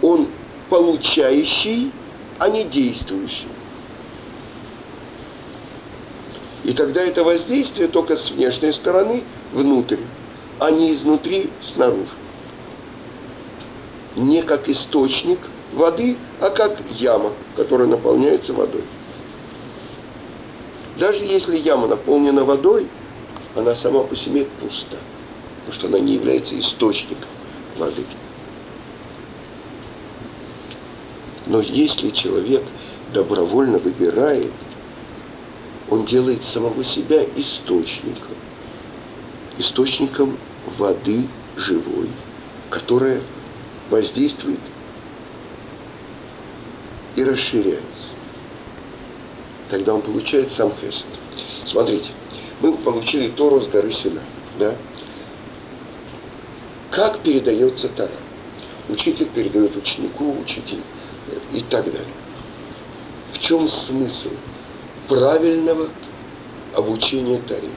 Он 0.00 0.28
получающий, 0.70 1.90
а 2.38 2.48
не 2.48 2.64
действующий. 2.64 3.51
И 6.64 6.72
тогда 6.74 7.02
это 7.02 7.24
воздействие 7.24 7.88
только 7.88 8.16
с 8.16 8.30
внешней 8.30 8.72
стороны 8.72 9.24
внутрь, 9.52 9.98
а 10.60 10.70
не 10.70 10.94
изнутри 10.94 11.50
снаружи. 11.74 12.06
Не 14.16 14.42
как 14.42 14.68
источник 14.68 15.38
воды, 15.72 16.16
а 16.40 16.50
как 16.50 16.78
яма, 16.98 17.32
которая 17.56 17.88
наполняется 17.88 18.52
водой. 18.52 18.84
Даже 20.98 21.24
если 21.24 21.56
яма 21.56 21.88
наполнена 21.88 22.44
водой, 22.44 22.86
она 23.56 23.74
сама 23.74 24.02
по 24.04 24.14
себе 24.14 24.44
пуста, 24.44 24.98
потому 25.60 25.78
что 25.78 25.86
она 25.88 25.98
не 25.98 26.14
является 26.14 26.58
источником 26.58 27.28
воды. 27.78 28.04
Но 31.46 31.60
если 31.60 32.10
человек 32.10 32.62
добровольно 33.12 33.78
выбирает, 33.78 34.52
он 35.92 36.06
делает 36.06 36.42
самого 36.42 36.82
себя 36.82 37.22
источником, 37.36 38.34
источником 39.58 40.38
воды 40.78 41.28
живой, 41.54 42.08
которая 42.70 43.20
воздействует 43.90 44.60
и 47.14 47.22
расширяется. 47.22 48.08
Тогда 49.68 49.92
он 49.92 50.00
получает 50.00 50.50
сам 50.52 50.72
хесед. 50.80 51.04
Смотрите, 51.66 52.08
мы 52.62 52.72
получили 52.72 53.28
Тору 53.28 53.60
с 53.60 53.66
горы 53.66 53.92
Сина, 53.92 54.22
да? 54.58 54.74
Как 56.90 57.18
передается 57.18 57.88
Тора? 57.88 58.08
Учитель 58.88 59.26
передает 59.26 59.76
ученику, 59.76 60.38
учитель 60.40 60.80
и 61.52 61.60
так 61.60 61.84
далее. 61.84 62.00
В 63.34 63.38
чем 63.40 63.68
смысл 63.68 64.30
правильного 65.08 65.88
обучения 66.74 67.38
Торе? 67.46 67.70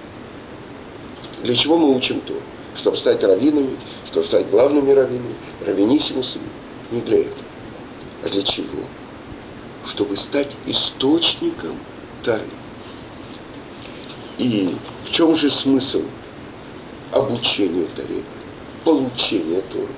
Для 1.44 1.56
чего 1.56 1.78
мы 1.78 1.96
учим 1.96 2.22
Тору? 2.22 2.42
Чтобы 2.76 2.98
стать 2.98 3.24
раввинами, 3.24 3.78
чтобы 4.08 4.26
стать 4.26 4.50
главными 4.50 4.92
раввинами, 4.92 5.36
раввинисимусами? 5.66 6.48
Не 6.92 7.02
для 7.02 7.22
этого. 7.22 7.46
А 8.24 8.30
для 8.30 8.42
чего? 8.42 8.84
Чтобы 9.88 10.18
стать 10.18 10.56
источником 10.66 11.78
Торы. 12.24 12.48
И 14.38 14.76
в 15.06 15.12
чем 15.12 15.38
же 15.38 15.50
смысл 15.50 16.02
обучения 17.12 17.86
Торе? 17.96 18.24
Получения 18.84 19.62
Торы. 19.72 19.94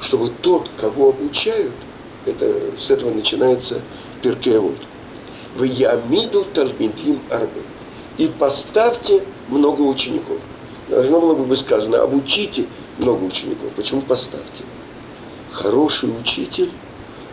Чтобы 0.00 0.30
тот, 0.40 0.70
кого 0.78 1.10
обучают, 1.10 1.74
это, 2.26 2.78
с 2.78 2.90
этого 2.90 3.12
начинается 3.12 3.80
Перкеавод. 4.22 4.76
В 5.56 5.62
Ямиду 5.62 6.44
Талмидим 6.54 7.20
Арбе. 7.30 7.62
И 8.18 8.28
поставьте 8.28 9.22
много 9.48 9.82
учеников. 9.82 10.38
Должно 10.88 11.20
было 11.20 11.34
бы 11.34 11.56
сказано, 11.56 12.02
обучите 12.02 12.66
много 12.98 13.24
учеников. 13.24 13.70
Почему 13.76 14.02
поставьте? 14.02 14.64
Хороший 15.52 16.10
учитель, 16.10 16.70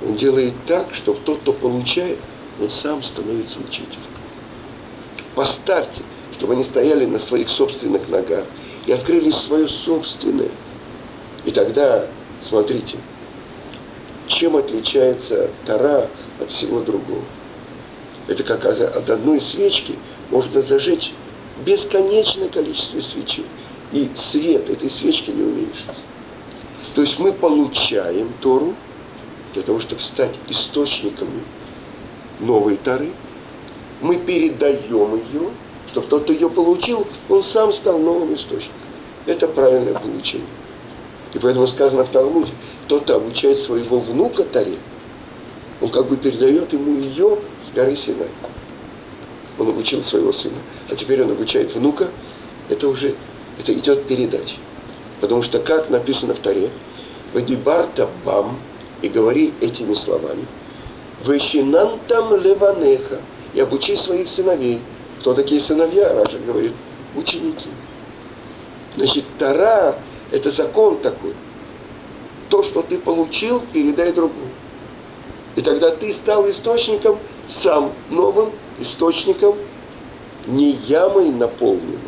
он 0.06 0.16
делает 0.16 0.54
так, 0.68 0.94
чтобы 0.94 1.20
тот, 1.26 1.40
кто 1.40 1.54
получает, 1.54 2.18
он 2.60 2.70
сам 2.70 3.04
становится 3.04 3.60
учителем. 3.60 4.02
Поставьте, 5.36 6.02
чтобы 6.38 6.54
они 6.54 6.64
стояли 6.64 7.06
на 7.06 7.20
своих 7.20 7.50
собственных 7.50 8.10
ногах 8.10 8.46
и 8.86 8.92
открыли 8.92 9.32
свое 9.32 9.68
собственное. 9.68 10.50
И 11.46 11.52
тогда, 11.52 12.08
смотрите, 12.42 12.98
чем 14.28 14.56
отличается 14.56 15.50
Тара 15.66 16.08
от 16.40 16.52
всего 16.52 16.82
другого? 16.82 17.24
Это 18.28 18.44
как 18.44 18.66
от 18.66 19.10
одной 19.10 19.42
свечки 19.42 19.96
можно 20.30 20.62
зажечь 20.62 21.14
бесконечное 21.66 22.50
количество 22.50 23.02
свечей. 23.02 23.46
И 23.92 24.10
свет 24.16 24.70
этой 24.70 24.92
свечки 24.92 25.32
не 25.32 25.44
уменьшится. 25.44 26.02
То 26.94 27.02
есть 27.02 27.18
мы 27.20 27.32
получаем 27.32 28.30
Тору 28.42 28.74
для 29.54 29.62
того, 29.62 29.80
чтобы 29.80 30.02
стать 30.02 30.36
источниками 30.50 31.44
новой 32.40 32.78
Торы. 32.78 33.12
Мы 34.02 34.18
передаем 34.18 35.16
ее, 35.16 35.50
чтобы 35.92 36.08
тот, 36.08 36.24
кто 36.24 36.34
ее 36.34 36.50
получил, 36.50 37.08
он 37.30 37.44
сам 37.44 37.74
стал 37.74 37.98
новым 37.98 38.34
источником. 38.36 38.76
Это 39.26 39.48
правильное 39.48 39.94
получение. 39.94 40.48
И 41.34 41.40
поэтому 41.40 41.68
сказано 41.68 42.04
в 42.04 42.10
Талмуде, 42.10 42.52
кто-то 42.86 43.16
обучает 43.16 43.60
своего 43.60 44.00
внука 44.00 44.44
Таре, 44.44 44.78
он 45.82 45.90
как 45.90 46.08
бы 46.08 46.18
передает 46.18 46.74
ему 46.74 47.00
ее 47.00 47.38
с 47.68 47.74
горы 47.74 47.96
Синай. 47.96 48.28
Он 49.60 49.70
обучил 49.70 50.04
своего 50.04 50.32
сына, 50.34 50.58
а 50.90 50.96
теперь 50.96 51.24
он 51.24 51.32
обучает 51.32 51.74
внука, 51.76 52.10
это 52.70 52.88
уже, 52.88 53.16
это 53.60 53.74
идет 53.74 54.06
передача. 54.06 54.58
Потому 55.20 55.42
что, 55.42 55.60
как 55.60 55.90
написано 55.90 56.36
в 56.36 56.40
Таре, 56.40 56.70
«Вадибарта 57.34 58.08
бам» 58.24 58.58
и 59.02 59.10
говори 59.10 59.54
этими 59.62 59.94
словами, 59.96 60.46
«Вещинантам 61.26 62.36
леванеха» 62.36 63.20
и 63.54 63.60
обучи 63.60 63.96
своих 63.96 64.30
сыновей. 64.30 64.80
Кто 65.20 65.34
такие 65.34 65.60
сыновья? 65.60 66.14
Раша 66.14 66.38
говорит, 66.46 66.74
ученики. 67.16 67.70
Значит, 68.96 69.26
Тара– 69.40 69.96
это 70.32 70.52
закон 70.52 70.98
такой. 70.98 71.34
То, 72.50 72.64
что 72.64 72.82
ты 72.84 72.98
получил, 72.98 73.62
передай 73.74 74.12
другому. 74.12 74.50
И 75.58 75.62
тогда 75.64 75.90
ты 75.90 76.14
стал 76.14 76.48
источником, 76.52 77.18
сам 77.64 77.92
новым 78.12 78.52
источником, 78.80 79.56
не 80.46 80.74
ямой 80.88 81.32
наполненным. 81.32 82.00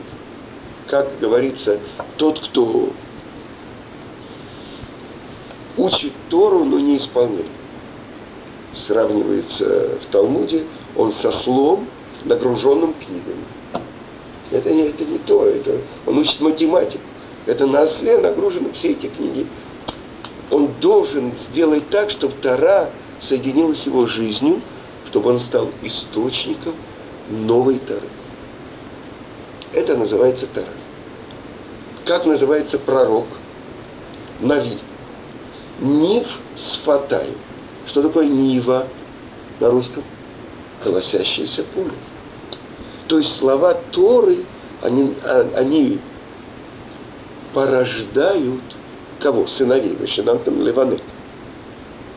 Как 0.85 1.07
говорится, 1.19 1.79
тот, 2.17 2.39
кто 2.39 2.89
учит 5.77 6.13
Тору, 6.29 6.63
но 6.63 6.79
не 6.79 6.97
исполняет. 6.97 7.47
Сравнивается 8.75 9.97
в 9.99 10.11
Талмуде, 10.11 10.65
он 10.95 11.11
со 11.11 11.31
слом, 11.31 11.87
нагруженным 12.25 12.93
книгами. 12.93 13.45
Это 14.51 14.71
не, 14.71 14.89
это 14.89 15.03
не 15.05 15.17
то, 15.17 15.45
это 15.45 15.75
он 16.05 16.19
учит 16.19 16.39
математику. 16.39 17.01
Это 17.47 17.65
на 17.65 17.81
осле 17.81 18.19
нагружены 18.19 18.71
все 18.73 18.91
эти 18.91 19.07
книги. 19.07 19.47
Он 20.51 20.69
должен 20.79 21.31
сделать 21.49 21.89
так, 21.89 22.11
чтобы 22.11 22.35
Тара 22.43 22.91
соединилась 23.21 23.81
с 23.81 23.85
его 23.85 24.07
жизнью, 24.07 24.61
чтобы 25.07 25.31
он 25.31 25.39
стал 25.39 25.69
источником 25.81 26.73
новой 27.29 27.79
Тары. 27.79 28.07
Это 29.73 29.95
называется 29.95 30.47
Тара. 30.47 30.67
Как 32.05 32.25
называется 32.25 32.79
пророк? 32.79 33.27
Нави. 34.39 34.79
Нив 35.79 36.27
с 36.57 36.77
Фатаем. 36.83 37.35
Что 37.85 38.03
такое 38.03 38.27
Нива 38.27 38.87
на 39.59 39.69
русском? 39.69 40.03
Колосящееся 40.83 41.63
поле. 41.75 41.91
То 43.07 43.19
есть 43.19 43.35
слова 43.37 43.75
Торы, 43.91 44.45
они, 44.81 45.13
а, 45.23 45.49
они 45.55 45.99
порождают 47.53 48.61
кого? 49.19 49.47
Сыновей. 49.47 49.95
Ващинантам 49.95 50.61
Леванет. 50.61 51.03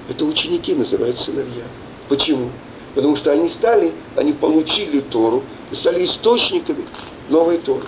Это 0.09 0.25
ученики 0.25 0.75
называют 0.75 1.19
сыновья. 1.19 1.65
Почему? 2.09 2.51
Потому 2.95 3.17
что 3.17 3.33
они 3.33 3.49
стали, 3.49 3.93
они 4.17 4.33
получили 4.33 5.01
Тору 5.01 5.43
и 5.71 5.75
стали 5.75 6.05
источниками 6.05 6.85
новой 7.29 7.59
Торы. 7.59 7.87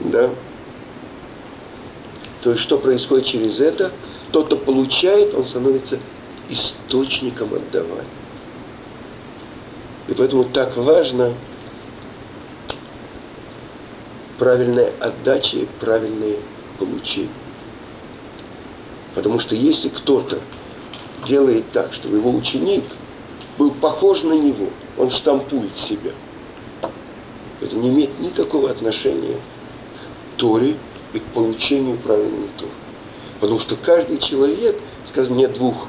Да? 0.00 0.30
То 2.42 2.50
есть 2.50 2.62
что 2.62 2.78
происходит 2.78 3.26
через 3.26 3.60
это? 3.60 3.92
Тот, 4.32 4.46
кто 4.46 4.56
получает, 4.56 5.34
он 5.34 5.46
становится 5.46 5.98
источником 6.48 7.54
отдавания. 7.54 8.04
И 10.08 10.14
поэтому 10.14 10.44
так 10.44 10.76
важно 10.76 11.34
правильная 14.38 14.92
отдача 15.00 15.58
и 15.58 15.66
правильное 15.80 16.36
получение. 16.78 17.28
Потому 19.20 19.38
что 19.38 19.54
если 19.54 19.90
кто-то 19.90 20.38
делает 21.28 21.70
так, 21.72 21.92
чтобы 21.92 22.16
его 22.16 22.30
ученик 22.30 22.84
был 23.58 23.70
похож 23.70 24.22
на 24.22 24.32
него, 24.32 24.68
он 24.96 25.10
штампует 25.10 25.76
себя, 25.76 26.12
это 27.60 27.76
не 27.76 27.90
имеет 27.90 28.18
никакого 28.18 28.70
отношения 28.70 29.36
к 29.36 30.40
Торе 30.40 30.74
и 31.12 31.18
к 31.18 31.24
получению 31.34 31.98
правильной 31.98 32.48
Торы. 32.56 32.72
Потому 33.40 33.60
что 33.60 33.76
каждый 33.76 34.16
человек, 34.20 34.80
скажем, 35.06 35.36
не 35.36 35.46
двух, 35.48 35.88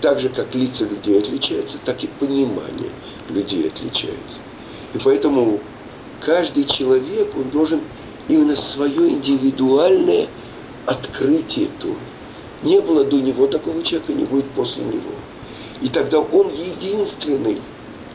так 0.00 0.18
же, 0.18 0.30
как 0.30 0.54
лица 0.54 0.86
людей 0.86 1.20
отличаются, 1.20 1.76
так 1.84 2.02
и 2.02 2.06
понимание 2.06 2.88
людей 3.28 3.68
отличается. 3.68 4.38
И 4.94 4.98
поэтому 5.04 5.60
каждый 6.20 6.64
человек, 6.64 7.36
он 7.36 7.50
должен 7.50 7.82
именно 8.26 8.56
свое 8.56 9.10
индивидуальное 9.10 10.28
открытие 10.86 11.68
Торы. 11.78 12.09
Не 12.62 12.80
было 12.80 13.04
до 13.04 13.20
него 13.20 13.46
такого 13.46 13.82
человека, 13.82 14.12
не 14.12 14.24
будет 14.24 14.46
после 14.50 14.84
него. 14.84 15.12
И 15.80 15.88
тогда 15.88 16.20
он 16.20 16.50
единственный 16.52 17.58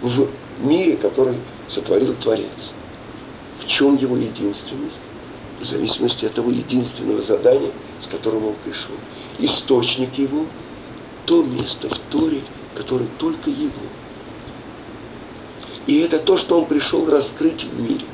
в 0.02 0.28
мире, 0.60 0.98
который 0.98 1.38
сотворил 1.68 2.14
Творец. 2.16 2.74
В 3.60 3.68
чем 3.68 3.96
его 3.96 4.18
единственность? 4.18 5.00
В 5.60 5.66
зависимости 5.66 6.26
от 6.26 6.34
того 6.34 6.52
единственного 6.52 7.24
задания, 7.24 7.72
с 8.02 8.08
которым 8.08 8.46
он 8.46 8.56
пришел. 8.64 8.96
Источник 9.40 10.14
его– 10.18 10.46
то 11.26 11.42
место 11.44 11.90
в 11.90 11.98
Торе, 12.12 12.42
которое 12.76 13.08
только 13.18 13.50
его. 13.50 13.72
И 15.88 15.98
это 15.98 16.20
то, 16.20 16.38
что 16.38 16.60
он 16.60 16.66
пришел 16.66 17.10
раскрыть 17.10 17.64
в 17.64 17.82
мире. 17.82 18.06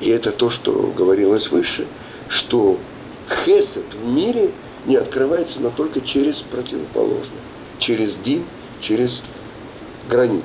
И 0.00 0.08
это 0.08 0.32
то, 0.32 0.50
что 0.50 0.72
говорилось 0.96 1.50
выше, 1.50 1.86
что 2.28 2.78
хесед 3.44 3.84
в 3.94 4.06
мире 4.06 4.50
не 4.86 4.96
открывается, 4.96 5.60
но 5.60 5.70
только 5.70 6.00
через 6.00 6.36
противоположное, 6.38 7.42
через 7.78 8.14
дин, 8.16 8.44
через 8.80 9.20
границы. 10.08 10.44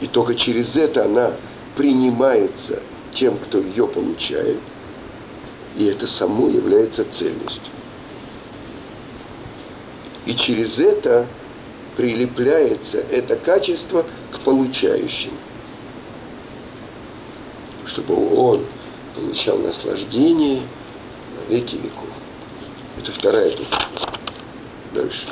И 0.00 0.06
только 0.06 0.34
через 0.34 0.76
это 0.76 1.06
она 1.06 1.32
принимается 1.76 2.82
тем, 3.14 3.38
кто 3.38 3.58
ее 3.58 3.86
получает, 3.86 4.58
и 5.76 5.86
это 5.86 6.06
само 6.06 6.48
является 6.48 7.04
цельностью. 7.10 7.72
И 10.26 10.34
через 10.34 10.78
это 10.78 11.26
прилепляется 11.96 12.98
это 12.98 13.36
качество 13.36 14.04
к 14.32 14.40
получающим, 14.40 15.32
чтобы 17.86 18.14
он 18.36 18.64
получал 19.14 19.58
наслаждение 19.58 20.62
на 21.36 21.54
веки 21.54 21.76
веков. 21.76 22.08
Это 22.98 23.12
вторая 23.12 23.56
духа. 23.56 23.88
Дальше. 24.92 25.26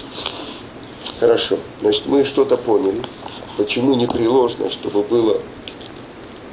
Хорошо. 1.20 1.58
Значит, 1.80 2.06
мы 2.06 2.24
что-то 2.24 2.56
поняли. 2.56 3.02
Почему 3.56 3.94
непреложно, 3.94 4.70
чтобы 4.70 5.02
было 5.02 5.40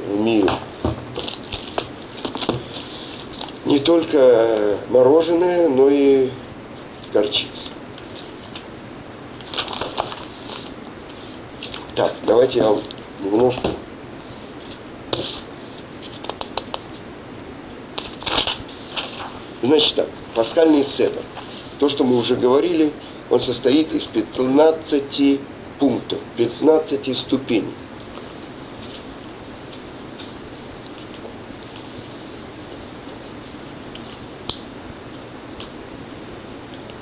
в 0.07 0.19
мире 0.19 0.49
не 3.69 3.79
только 3.79 4.77
мороженое, 4.89 5.69
но 5.69 5.89
и 5.89 6.29
горчица. 7.13 7.68
Так, 11.99 12.13
давайте 12.25 12.59
я 12.59 12.77
немножко 13.21 13.71
Значит 19.61 19.95
так, 19.95 20.07
пасхальный 20.33 20.85
седр. 20.85 21.21
То, 21.77 21.89
что 21.89 22.05
мы 22.05 22.15
уже 22.15 22.37
говорили, 22.37 22.93
он 23.29 23.41
состоит 23.41 23.93
из 23.93 24.05
15 24.05 25.41
пунктов, 25.77 26.19
15 26.37 27.17
ступеней. 27.17 27.73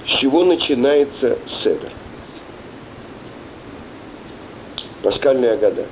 С 0.07 0.09
чего 0.09 0.43
начинается 0.43 1.37
седр? 1.45 1.91
Пасхальная 5.03 5.57
года. 5.57 5.85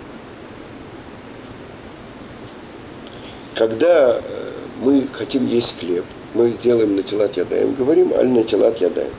Когда 3.53 4.17
э, 4.17 4.51
мы 4.81 5.07
хотим 5.13 5.45
есть 5.47 5.77
хлеб, 5.79 6.03
мы 6.33 6.51
делаем 6.61 6.95
на 6.95 7.03
телат 7.03 7.37
ядаем, 7.37 7.73
говорим 7.75 8.13
аль 8.13 8.27
на 8.27 8.43
телат 8.43 8.81
ядаем. 8.81 9.13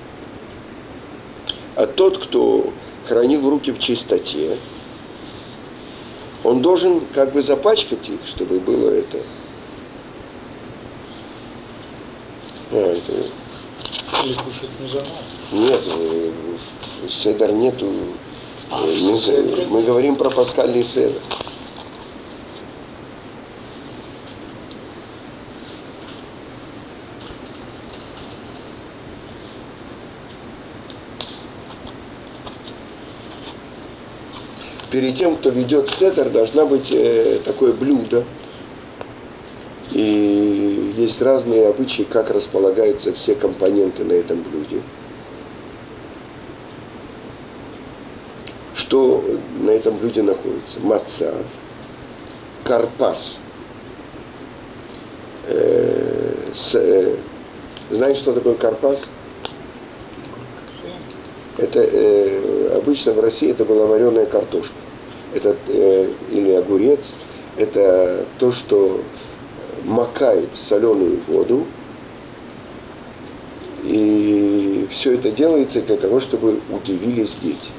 А 1.76 1.86
тот, 1.86 2.18
кто 2.18 2.72
хранил 3.06 3.48
руки 3.48 3.72
в 3.72 3.78
чистоте, 3.78 4.58
он 6.44 6.60
должен 6.62 7.00
как 7.14 7.32
бы 7.32 7.42
запачкать 7.42 8.08
их, 8.08 8.20
чтобы 8.26 8.60
было 8.60 8.90
это. 8.90 9.18
А, 12.72 12.92
это... 12.92 13.12
Или 14.24 14.34
кушать 14.34 14.70
нельзя? 14.80 15.04
Нет, 15.52 15.80
э, 15.86 16.30
седер 17.08 17.52
нету. 17.52 17.92
Мы, 18.70 19.66
мы 19.70 19.82
говорим 19.82 20.16
про 20.16 20.30
пасхальный 20.30 20.84
седер. 20.84 21.22
перед 34.96 35.14
тем, 35.16 35.36
кто 35.36 35.50
ведет 35.50 35.90
седер, 35.90 36.30
должна 36.30 36.64
быть 36.64 36.90
э, 36.90 37.40
такое 37.44 37.74
блюдо. 37.74 38.24
И 39.92 40.94
есть 40.96 41.20
разные 41.20 41.68
обычаи, 41.68 42.04
как 42.04 42.30
располагаются 42.30 43.12
все 43.12 43.34
компоненты 43.34 44.04
на 44.04 44.12
этом 44.12 44.40
блюде. 44.40 44.80
Что 48.86 49.22
на 49.60 49.70
этом 49.70 49.96
блюде 49.96 50.22
находится? 50.22 50.80
Маца, 50.80 51.34
карпас. 52.64 53.36
Э, 55.48 56.52
э, 56.74 57.16
знаешь, 57.90 58.18
что 58.18 58.32
такое 58.32 58.54
карпас? 58.54 59.06
Это 61.58 61.80
э, 61.80 62.76
обычно 62.76 63.12
в 63.12 63.20
России 63.20 63.50
это 63.50 63.64
была 63.64 63.86
вареная 63.86 64.26
картошка 64.26 64.74
это, 65.36 65.56
э, 65.68 66.10
или 66.32 66.52
огурец, 66.52 67.00
это 67.56 68.24
то, 68.38 68.52
что 68.52 69.00
макает 69.84 70.48
соленую 70.68 71.20
воду, 71.28 71.64
и 73.84 74.86
все 74.90 75.14
это 75.14 75.30
делается 75.30 75.80
для 75.80 75.96
того, 75.96 76.20
чтобы 76.20 76.60
удивились 76.70 77.32
дети. 77.42 77.70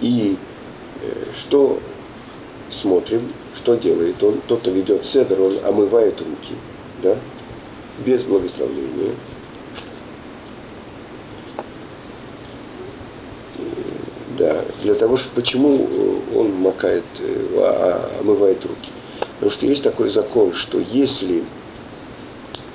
И 0.00 0.36
э, 1.02 1.24
что 1.40 1.78
смотрим, 2.70 3.32
что 3.56 3.74
делает 3.74 4.22
он? 4.22 4.40
Тот, 4.46 4.60
кто 4.60 4.70
ведет 4.70 5.04
седр, 5.04 5.40
он 5.40 5.58
омывает 5.64 6.18
руки, 6.20 6.54
да, 7.02 7.16
без 8.04 8.22
благословления. 8.22 9.14
Да, 14.38 14.64
для 14.82 14.94
того, 14.94 15.16
что 15.16 15.28
почему 15.34 15.88
э, 15.90 16.38
он 16.38 16.52
макает, 16.60 17.04
э, 17.18 17.46
а, 17.56 18.18
омывает 18.20 18.64
руки. 18.64 18.90
Потому 19.34 19.50
что 19.50 19.66
есть 19.66 19.82
такой 19.82 20.10
закон, 20.10 20.52
что 20.52 20.78
если 20.78 21.42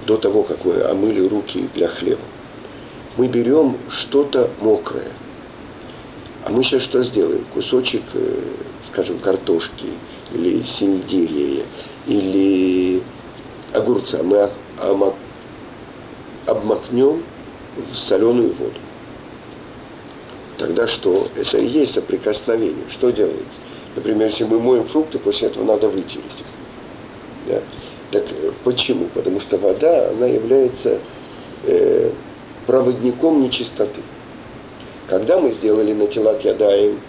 до 0.06 0.18
того, 0.18 0.44
как 0.44 0.66
мы 0.66 0.82
омыли 0.82 1.26
руки 1.26 1.70
для 1.74 1.88
хлеба, 1.88 2.22
мы 3.16 3.28
берем 3.28 3.78
что-то 3.90 4.50
мокрое, 4.60 5.12
а 6.46 6.50
мы 6.50 6.64
сейчас 6.64 6.84
что 6.84 7.04
сделаем? 7.04 7.46
Кусочек, 7.54 8.04
э, 8.14 8.42
скажем, 8.92 9.20
картошки 9.20 9.88
или 10.34 10.62
сельдерея 10.64 11.66
или 12.06 13.02
огурца 13.72 14.22
мы 14.24 14.50
обмакнем 16.46 17.24
в 17.78 17.96
соленую 17.96 18.54
воду. 18.54 18.80
Тогда 20.58 20.88
что? 20.88 21.30
Это 21.36 21.58
и 21.58 21.66
есть 21.66 21.94
соприкосновение. 21.94 22.86
Что 22.92 23.10
делается? 23.10 23.60
Например, 23.96 24.28
если 24.28 24.44
мы 24.44 24.60
моем 24.60 24.86
фрукты, 24.86 25.20
после 25.20 25.48
этого 25.48 25.64
надо 25.64 25.90
вытереть 25.90 26.26
их. 26.40 26.46
Да? 27.48 27.62
Так 28.12 28.24
э, 28.32 28.52
почему? 28.64 29.06
Потому 29.14 29.40
что 29.40 29.58
вода, 29.58 30.10
она 30.10 30.28
является 30.28 31.00
э, 31.64 32.12
проводником 32.68 33.42
нечистоты. 33.42 34.02
Когда 35.08 35.40
мы 35.40 35.52
сделали 35.52 35.94
на 35.94 36.08
тела 36.08 36.38
ядаем, 36.42 37.00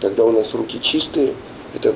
тогда 0.00 0.24
у 0.24 0.32
нас 0.32 0.52
руки 0.54 0.80
чистые, 0.82 1.34
это 1.74 1.94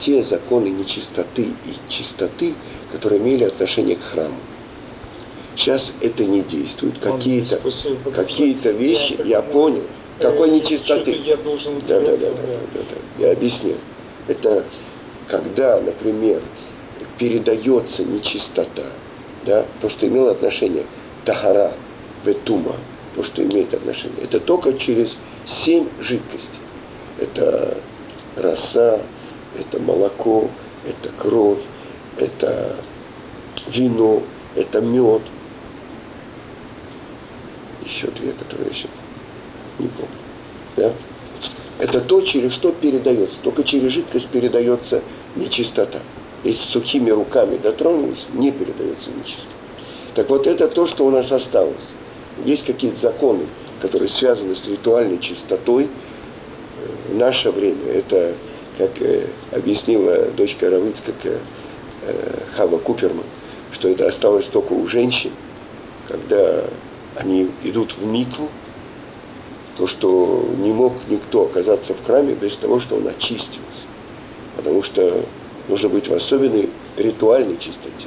те 0.00 0.22
законы 0.24 0.68
нечистоты 0.68 1.42
и 1.42 1.76
чистоты, 1.88 2.54
которые 2.92 3.20
имели 3.20 3.44
отношение 3.44 3.96
к 3.96 4.02
храму. 4.02 4.36
Сейчас 5.56 5.90
это 6.00 6.24
не 6.24 6.42
действует. 6.42 6.98
Какие-то 6.98 7.60
какие 8.12 8.54
вещи, 8.72 9.18
я 9.24 9.40
понял, 9.40 9.84
какой 10.20 10.50
нечистоты? 10.50 11.12
Я 11.12 11.36
должен 11.36 11.80
да, 11.86 12.00
да, 12.00 12.16
да, 12.16 12.30
да, 12.30 12.30
да, 12.74 12.80
да. 12.80 13.24
Я 13.26 13.32
объясню. 13.32 13.76
Это 14.28 14.64
когда, 15.28 15.80
например, 15.80 16.40
передается 17.18 18.04
нечистота, 18.04 18.84
да, 19.44 19.64
то, 19.80 19.88
что 19.88 20.06
имело 20.06 20.32
отношение 20.32 20.84
тахара, 21.24 21.72
ветума, 22.24 22.76
то, 23.16 23.24
что 23.24 23.42
имеет 23.42 23.72
отношение, 23.72 24.22
это 24.22 24.38
только 24.38 24.74
через 24.74 25.16
семь 25.46 25.88
жидкостей. 26.00 26.60
Это 27.18 27.78
роса, 28.36 29.00
это 29.58 29.80
молоко, 29.80 30.50
это 30.86 31.10
кровь, 31.16 31.60
это 32.18 32.76
вино, 33.68 34.22
это 34.54 34.82
мед. 34.82 35.22
Еще 37.86 38.08
две, 38.08 38.32
которые 38.32 38.70
еще 38.70 38.88
не 39.78 39.88
помню. 39.88 40.10
Да? 40.76 40.92
Это 41.78 42.00
то, 42.00 42.20
через 42.20 42.52
что 42.52 42.72
передается. 42.72 43.38
Только 43.42 43.64
через 43.64 43.92
жидкость 43.92 44.28
передается 44.28 45.02
нечистота. 45.36 46.00
Если 46.44 46.70
сухими 46.70 47.10
руками 47.10 47.56
дотронулись, 47.56 48.26
не 48.34 48.50
передается 48.50 49.08
нечистота. 49.10 49.54
Так 50.14 50.28
вот 50.28 50.46
это 50.46 50.68
то, 50.68 50.86
что 50.86 51.06
у 51.06 51.10
нас 51.10 51.30
осталось. 51.32 51.74
Есть 52.44 52.64
какие-то 52.64 53.00
законы, 53.00 53.46
которые 53.80 54.08
связаны 54.08 54.54
с 54.54 54.64
ритуальной 54.66 55.18
чистотой. 55.18 55.88
В 57.08 57.16
наше 57.16 57.50
время 57.50 57.90
это, 57.92 58.34
как 58.78 59.00
э, 59.00 59.26
объяснила 59.52 60.26
дочка 60.36 60.68
Равыцкак 60.70 61.14
э, 61.24 61.38
Хава 62.54 62.78
Куперман, 62.78 63.24
что 63.72 63.88
это 63.88 64.06
осталось 64.06 64.46
только 64.46 64.72
у 64.72 64.86
женщин, 64.86 65.30
когда 66.08 66.64
они 67.16 67.50
идут 67.64 67.94
в 67.96 68.04
микву, 68.04 68.48
то, 69.76 69.86
что 69.86 70.48
не 70.58 70.72
мог 70.72 70.94
никто 71.08 71.44
оказаться 71.44 71.94
в 71.94 72.04
храме 72.04 72.34
без 72.34 72.56
того, 72.56 72.80
что 72.80 72.96
он 72.96 73.08
очистился. 73.08 73.86
Потому 74.56 74.82
что 74.82 75.22
нужно 75.68 75.88
быть 75.88 76.08
в 76.08 76.14
особенной 76.14 76.70
ритуальной 76.96 77.58
чистоте. 77.58 78.06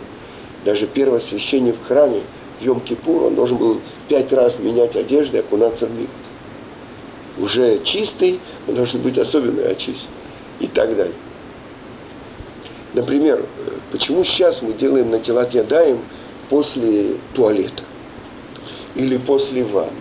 Даже 0.65 0.87
первосвященник 0.87 1.75
в 1.75 1.87
храме 1.87 2.21
в 2.59 2.63
Йом-Кипур, 2.63 3.27
он 3.27 3.35
должен 3.35 3.57
был 3.57 3.79
пять 4.07 4.31
раз 4.33 4.57
менять 4.59 4.95
одежды 4.95 5.37
и 5.37 5.39
окунаться 5.39 5.85
в 5.85 5.91
микву. 5.91 6.13
Уже 7.39 7.79
чистый, 7.83 8.39
он 8.67 8.75
должен 8.75 9.01
быть 9.01 9.17
особенно 9.17 9.63
очищен. 9.63 10.07
И 10.59 10.67
так 10.67 10.95
далее. 10.95 11.13
Например, 12.93 13.45
почему 13.91 14.25
сейчас 14.25 14.61
мы 14.61 14.73
делаем 14.73 15.09
на 15.09 15.19
телат 15.19 15.53
ядаем 15.53 15.99
после 16.49 17.15
туалета? 17.33 17.83
Или 18.95 19.17
после 19.17 19.63
ванны? 19.63 19.91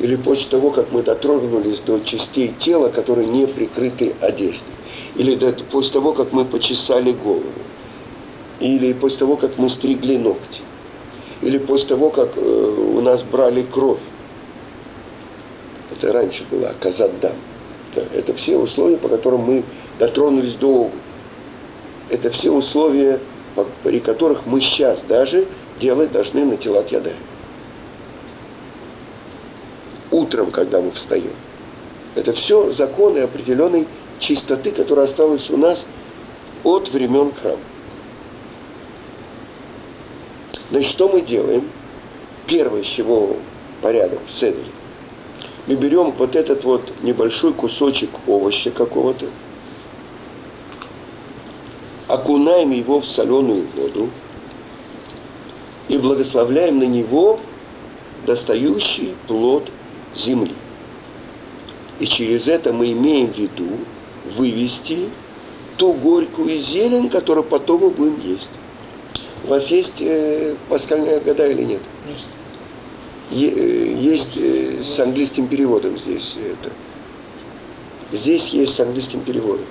Или 0.00 0.16
после 0.16 0.48
того, 0.48 0.70
как 0.70 0.90
мы 0.92 1.02
дотронулись 1.02 1.78
до 1.80 2.00
частей 2.00 2.52
тела, 2.58 2.88
которые 2.88 3.28
не 3.28 3.46
прикрыты 3.46 4.14
одеждой? 4.20 4.74
Или 5.14 5.36
после 5.70 5.92
того, 5.92 6.12
как 6.12 6.32
мы 6.32 6.44
почесали 6.44 7.12
голову? 7.12 7.44
Или 8.58 8.92
после 8.92 9.18
того, 9.18 9.36
как 9.36 9.56
мы 9.58 9.70
стригли 9.70 10.16
ногти? 10.16 10.62
Или 11.46 11.58
после 11.58 11.86
того, 11.90 12.10
как 12.10 12.36
э, 12.36 12.40
у 12.40 13.00
нас 13.00 13.22
брали 13.22 13.62
кровь? 13.62 14.00
Это 15.92 16.12
раньше 16.12 16.44
было 16.50 16.74
казаддам. 16.80 17.34
Это, 17.92 18.04
это 18.12 18.34
все 18.34 18.56
условия, 18.58 18.96
по 18.96 19.08
которым 19.08 19.42
мы 19.42 19.62
дотронулись 20.00 20.54
до. 20.54 20.90
Это 22.10 22.30
все 22.30 22.50
условия, 22.50 23.20
при 23.84 24.00
которых 24.00 24.44
мы 24.44 24.60
сейчас 24.60 24.98
даже 25.08 25.46
делать 25.78 26.10
должны 26.10 26.44
на 26.44 26.56
телат 26.56 26.90
яда. 26.90 27.12
Утром, 30.10 30.50
когда 30.50 30.80
мы 30.80 30.90
встаем. 30.90 31.30
Это 32.16 32.32
все 32.32 32.72
законы 32.72 33.20
определенной 33.20 33.86
чистоты, 34.18 34.72
которая 34.72 35.04
осталась 35.04 35.48
у 35.48 35.56
нас 35.56 35.80
от 36.64 36.88
времен 36.88 37.30
храма. 37.40 37.60
Значит, 40.70 40.90
что 40.90 41.08
мы 41.08 41.20
делаем? 41.20 41.64
Первое, 42.46 42.82
с 42.82 42.86
чего 42.86 43.36
порядок 43.82 44.20
седре. 44.28 44.64
Мы 45.66 45.74
берем 45.74 46.12
вот 46.12 46.36
этот 46.36 46.64
вот 46.64 46.92
небольшой 47.02 47.52
кусочек 47.52 48.10
овоща 48.26 48.70
какого-то, 48.70 49.26
окунаем 52.06 52.70
его 52.70 53.00
в 53.00 53.06
соленую 53.06 53.66
воду 53.76 54.08
и 55.88 55.98
благословляем 55.98 56.78
на 56.78 56.84
него 56.84 57.40
достающий 58.26 59.14
плод 59.26 59.68
земли. 60.14 60.54
И 61.98 62.06
через 62.06 62.46
это 62.46 62.72
мы 62.72 62.92
имеем 62.92 63.32
в 63.32 63.38
виду 63.38 63.78
вывести 64.36 65.08
ту 65.76 65.92
горькую 65.92 66.58
зелень, 66.58 67.08
которую 67.08 67.44
потом 67.44 67.82
мы 67.82 67.90
будем 67.90 68.20
есть. 68.20 68.50
У 69.46 69.50
вас 69.50 69.66
есть 69.68 70.00
э, 70.00 70.56
пасхальная 70.68 71.20
года 71.20 71.46
или 71.46 71.62
нет? 71.62 71.80
Есть. 72.08 72.24
Е, 73.30 73.94
есть 73.94 74.36
э, 74.36 74.82
с 74.82 74.98
английским 74.98 75.46
переводом 75.46 75.96
здесь 75.98 76.34
это. 76.36 76.72
Здесь 78.10 78.48
есть 78.48 78.74
с 78.74 78.80
английским 78.80 79.20
переводом. 79.20 79.66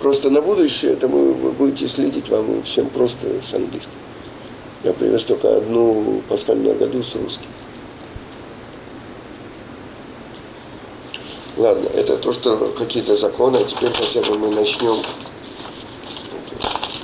Просто 0.00 0.30
на 0.30 0.40
будущее 0.40 0.92
это 0.92 1.08
вы, 1.08 1.32
вы 1.34 1.52
будете 1.52 1.88
следить 1.88 2.28
вам 2.30 2.62
всем 2.62 2.88
просто 2.88 3.26
с 3.42 3.52
английским. 3.52 3.90
Я 4.82 4.94
привез 4.94 5.22
только 5.24 5.56
одну 5.56 6.22
пасхальную 6.28 6.74
году 6.78 7.02
с 7.02 7.14
русским. 7.14 7.48
Ладно, 11.58 11.88
это 11.88 12.16
то, 12.18 12.32
что 12.32 12.72
какие-то 12.78 13.16
законы, 13.16 13.56
а 13.56 13.64
теперь 13.64 13.92
хотя 13.92 14.22
бы 14.22 14.38
мы 14.38 14.50
начнем 14.50 15.02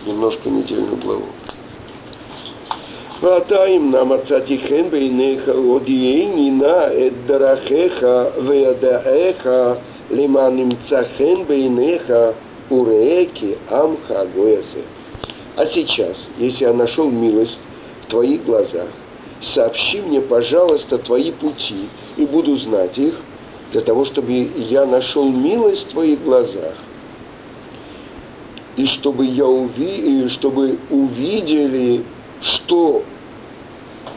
немножко 0.05 0.49
недельную 0.49 0.97
главу. 0.97 1.25
ואתה 3.21 3.65
אם 3.65 3.91
נא 3.91 4.03
מצאתי 4.03 4.57
חן 4.57 4.89
בעיניך 4.89 5.49
הודיעני 5.49 6.51
נא 6.51 6.87
את 7.07 7.13
דרכיך 7.25 8.05
וידעיך 8.45 9.49
למען 10.11 10.55
נמצא 10.57 11.01
חן 11.17 11.43
בעיניך 11.47 12.13
уреки 12.69 13.55
амха 13.69 14.25
гоязе. 14.35 14.83
А 15.55 15.65
сейчас, 15.65 16.27
если 16.37 16.65
я 16.65 16.73
нашел 16.73 17.09
милость 17.09 17.57
в 18.03 18.11
твоих 18.11 18.45
глазах, 18.45 18.89
сообщи 19.41 20.01
мне, 20.01 20.21
пожалуйста, 20.21 20.97
твои 20.97 21.31
пути, 21.31 21.89
и 22.15 22.25
буду 22.25 22.57
знать 22.57 22.97
их, 22.97 23.15
для 23.71 23.81
того, 23.81 24.05
чтобы 24.05 24.31
я 24.33 24.85
нашел 24.85 25.27
милость 25.29 25.87
в 25.87 25.91
твоих 25.91 26.21
глазах, 26.23 26.75
и 28.76 28.86
чтобы 28.86 29.26
я 29.26 29.46
уви... 29.46 30.28
чтобы 30.28 30.78
увидели, 30.90 32.04
что 32.40 33.04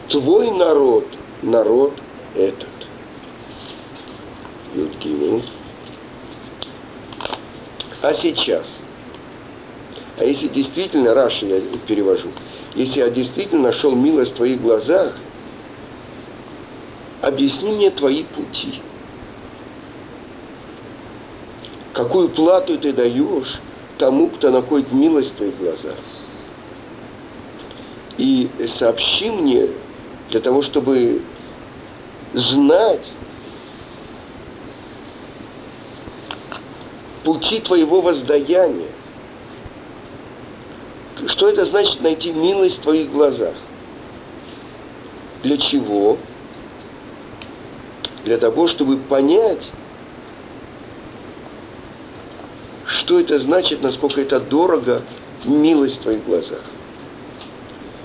твой 0.08 0.50
народ, 0.50 1.06
народ 1.42 1.92
этот. 2.34 2.68
Юдгимин. 4.74 5.42
А 8.02 8.14
сейчас? 8.14 8.66
А 10.18 10.24
если 10.24 10.48
действительно, 10.48 11.14
Раши 11.14 11.46
я 11.46 11.60
перевожу, 11.86 12.28
если 12.74 13.00
я 13.00 13.10
действительно 13.10 13.64
нашел 13.64 13.94
милость 13.94 14.32
в 14.32 14.36
твоих 14.36 14.62
глазах, 14.62 15.14
объясни 17.20 17.72
мне 17.72 17.90
твои 17.90 18.22
пути. 18.24 18.80
Какую 21.92 22.28
плату 22.28 22.78
ты 22.78 22.92
даешь 22.92 23.60
тому, 23.98 24.28
кто 24.28 24.50
находит 24.50 24.92
милость 24.92 25.32
в 25.32 25.36
твоих 25.36 25.56
глазах? 25.58 25.96
И 28.18 28.50
сообщи 28.78 29.30
мне 29.30 29.68
для 30.30 30.40
того, 30.40 30.62
чтобы 30.62 31.22
знать, 32.32 33.10
пути 37.24 37.60
твоего 37.60 38.00
воздаяния. 38.00 38.88
Что 41.26 41.48
это 41.48 41.66
значит 41.66 42.00
найти 42.00 42.32
милость 42.32 42.78
в 42.78 42.82
твоих 42.82 43.10
глазах? 43.10 43.54
Для 45.42 45.58
чего? 45.58 46.18
Для 48.24 48.38
того, 48.38 48.68
чтобы 48.68 48.96
понять, 48.96 49.70
что 52.86 53.18
это 53.18 53.38
значит, 53.40 53.82
насколько 53.82 54.20
это 54.20 54.40
дорого, 54.40 55.02
милость 55.44 55.98
в 55.98 56.02
твоих 56.02 56.24
глазах. 56.24 56.62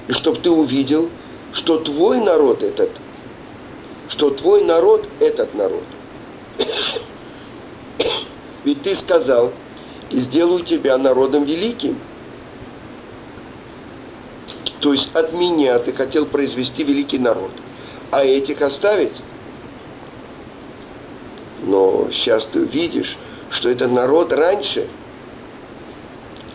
И 0.07 0.13
чтобы 0.13 0.39
ты 0.39 0.49
увидел, 0.49 1.09
что 1.53 1.77
твой 1.79 2.19
народ 2.19 2.63
этот, 2.63 2.89
что 4.09 4.31
твой 4.31 4.63
народ 4.63 5.07
этот 5.19 5.53
народ. 5.53 5.83
Ведь 8.63 8.81
ты 8.81 8.95
сказал, 8.95 9.51
и 10.09 10.19
сделаю 10.19 10.63
тебя 10.63 10.97
народом 10.97 11.43
великим. 11.43 11.97
То 14.81 14.93
есть 14.93 15.09
от 15.13 15.33
меня 15.33 15.77
ты 15.79 15.93
хотел 15.93 16.25
произвести 16.25 16.83
великий 16.83 17.19
народ. 17.19 17.51
А 18.09 18.25
этих 18.25 18.61
оставить? 18.61 19.13
Но 21.61 22.09
сейчас 22.11 22.45
ты 22.47 22.59
видишь, 22.59 23.15
что 23.51 23.69
это 23.69 23.87
народ 23.87 24.33
раньше. 24.33 24.87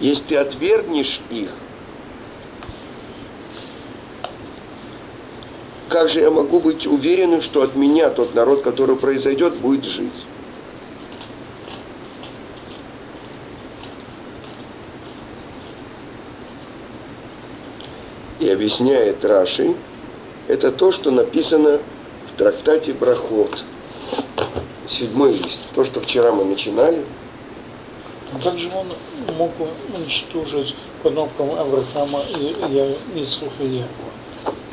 Если 0.01 0.25
ты 0.25 0.37
отвергнешь 0.37 1.21
их, 1.31 1.51
как 5.89 6.11
же 6.11 6.21
я 6.21 6.31
могу 6.31 6.61
быть 6.61 6.87
уверенным, 6.87 7.41
что 7.41 7.63
от 7.63 7.77
меня 7.77 8.11
тот 8.11 8.35
народ, 8.35 8.63
который 8.63 8.97
произойдет, 8.97 9.55
будет 9.57 9.85
жить? 9.85 10.13
и 18.47 18.49
объясняет 18.49 19.25
Раши, 19.25 19.75
это 20.47 20.71
то, 20.71 20.93
что 20.93 21.11
написано 21.11 21.81
в 22.29 22.39
трактате 22.39 22.93
Брахот. 22.93 23.65
Седьмой 24.89 25.35
лист. 25.35 25.59
То, 25.75 25.85
что 25.85 26.01
вчера 26.01 26.33
мы 26.33 26.45
начинали. 26.45 27.05
А 28.33 28.39
как 28.43 28.59
же 28.59 28.71
он 28.75 28.89
мог 29.37 29.53
уничтожить 29.95 30.75
потомкам 31.03 31.51
Авраама 31.53 32.23
и 32.29 32.55
Исруха 33.15 33.63
и 33.63 33.69
Якова? 33.69 34.11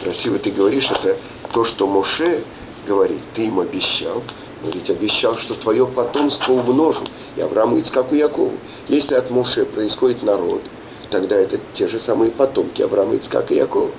Красиво 0.01 0.39
ты 0.39 0.51
говоришь, 0.51 0.89
это 0.89 1.17
то, 1.53 1.63
что 1.63 1.87
Моше 1.87 2.43
говорит, 2.87 3.21
ты 3.35 3.45
им 3.45 3.59
обещал, 3.59 4.23
он 4.63 4.71
ведь 4.71 4.89
обещал, 4.89 5.37
что 5.37 5.53
твое 5.53 5.85
потомство 5.85 6.53
умножу, 6.53 7.03
и 7.35 7.41
Аврааму, 7.41 7.79
Ицкаку, 7.79 8.15
Якову. 8.15 8.53
Если 8.87 9.15
от 9.15 9.29
Моше 9.29 9.65
происходит 9.65 10.23
народ, 10.23 10.61
тогда 11.09 11.35
это 11.35 11.59
те 11.73 11.87
же 11.87 11.99
самые 11.99 12.31
потомки 12.31 12.81
Авраама, 12.81 13.15
Ицкака 13.15 13.53
и 13.53 13.57
Якова. 13.57 13.91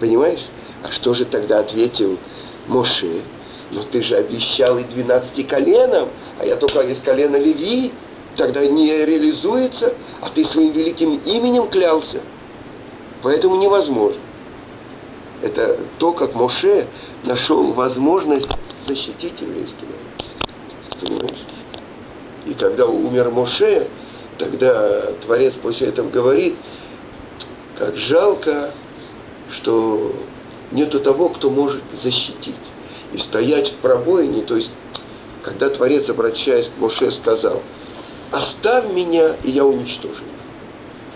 Понимаешь? 0.00 0.46
А 0.82 0.90
что 0.90 1.14
же 1.14 1.24
тогда 1.24 1.60
ответил 1.60 2.18
Моше? 2.66 3.22
Но 3.74 3.82
ты 3.82 4.02
же 4.02 4.16
обещал 4.16 4.78
и 4.78 4.84
12 4.84 5.48
коленам, 5.48 6.08
а 6.38 6.46
я 6.46 6.56
только 6.56 6.80
из 6.82 7.00
колена 7.00 7.34
Леви, 7.34 7.92
тогда 8.36 8.64
не 8.64 9.04
реализуется, 9.04 9.94
а 10.20 10.30
ты 10.30 10.44
своим 10.44 10.70
великим 10.70 11.16
именем 11.16 11.66
клялся. 11.66 12.20
Поэтому 13.22 13.56
невозможно. 13.56 14.20
Это 15.42 15.80
то, 15.98 16.12
как 16.12 16.34
Моше 16.34 16.86
нашел 17.24 17.72
возможность 17.72 18.48
защитить 18.86 19.40
еврейский? 19.40 19.86
И 22.46 22.54
когда 22.54 22.86
умер 22.86 23.30
Моше, 23.30 23.88
тогда 24.38 25.12
Творец 25.24 25.54
после 25.60 25.88
этого 25.88 26.08
говорит, 26.10 26.54
как 27.76 27.96
жалко, 27.96 28.70
что 29.50 30.12
нету 30.70 31.00
того, 31.00 31.28
кто 31.30 31.50
может 31.50 31.82
защитить 32.00 32.54
и 33.14 33.18
стоять 33.18 33.70
в 33.70 33.74
пробоине, 33.76 34.42
то 34.42 34.56
есть, 34.56 34.70
когда 35.42 35.70
Творец, 35.70 36.08
обращаясь 36.08 36.68
к 36.68 36.80
Моше, 36.80 37.12
сказал, 37.12 37.62
оставь 38.32 38.92
меня, 38.92 39.36
и 39.44 39.52
я 39.52 39.64
уничтожу 39.64 40.24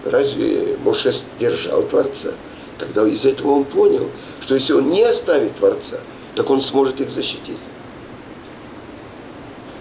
Разве 0.04 0.78
Моше 0.84 1.12
держал 1.40 1.82
Творца? 1.82 2.30
Тогда 2.78 3.06
из 3.06 3.24
этого 3.24 3.50
он 3.50 3.64
понял, 3.64 4.08
что 4.40 4.54
если 4.54 4.72
он 4.72 4.90
не 4.90 5.02
оставит 5.02 5.56
Творца, 5.56 5.98
так 6.36 6.48
он 6.48 6.60
сможет 6.60 7.00
их 7.00 7.10
защитить. 7.10 7.58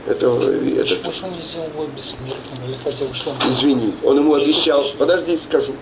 Это, 0.07 0.25
это... 0.25 0.95
Почему 0.95 1.13
же 1.13 1.25
он 1.25 1.31
не 1.33 1.41
сделал 1.43 1.67
его 1.67 1.85
бессмертным? 1.95 2.67
Или 2.67 2.77
хотел, 2.83 3.13
что 3.13 3.29
он... 3.29 3.51
Извини, 3.51 3.93
он 4.03 4.17
ему 4.17 4.33
обещал, 4.33 4.85
подожди, 4.97 5.37
скажу. 5.37 5.73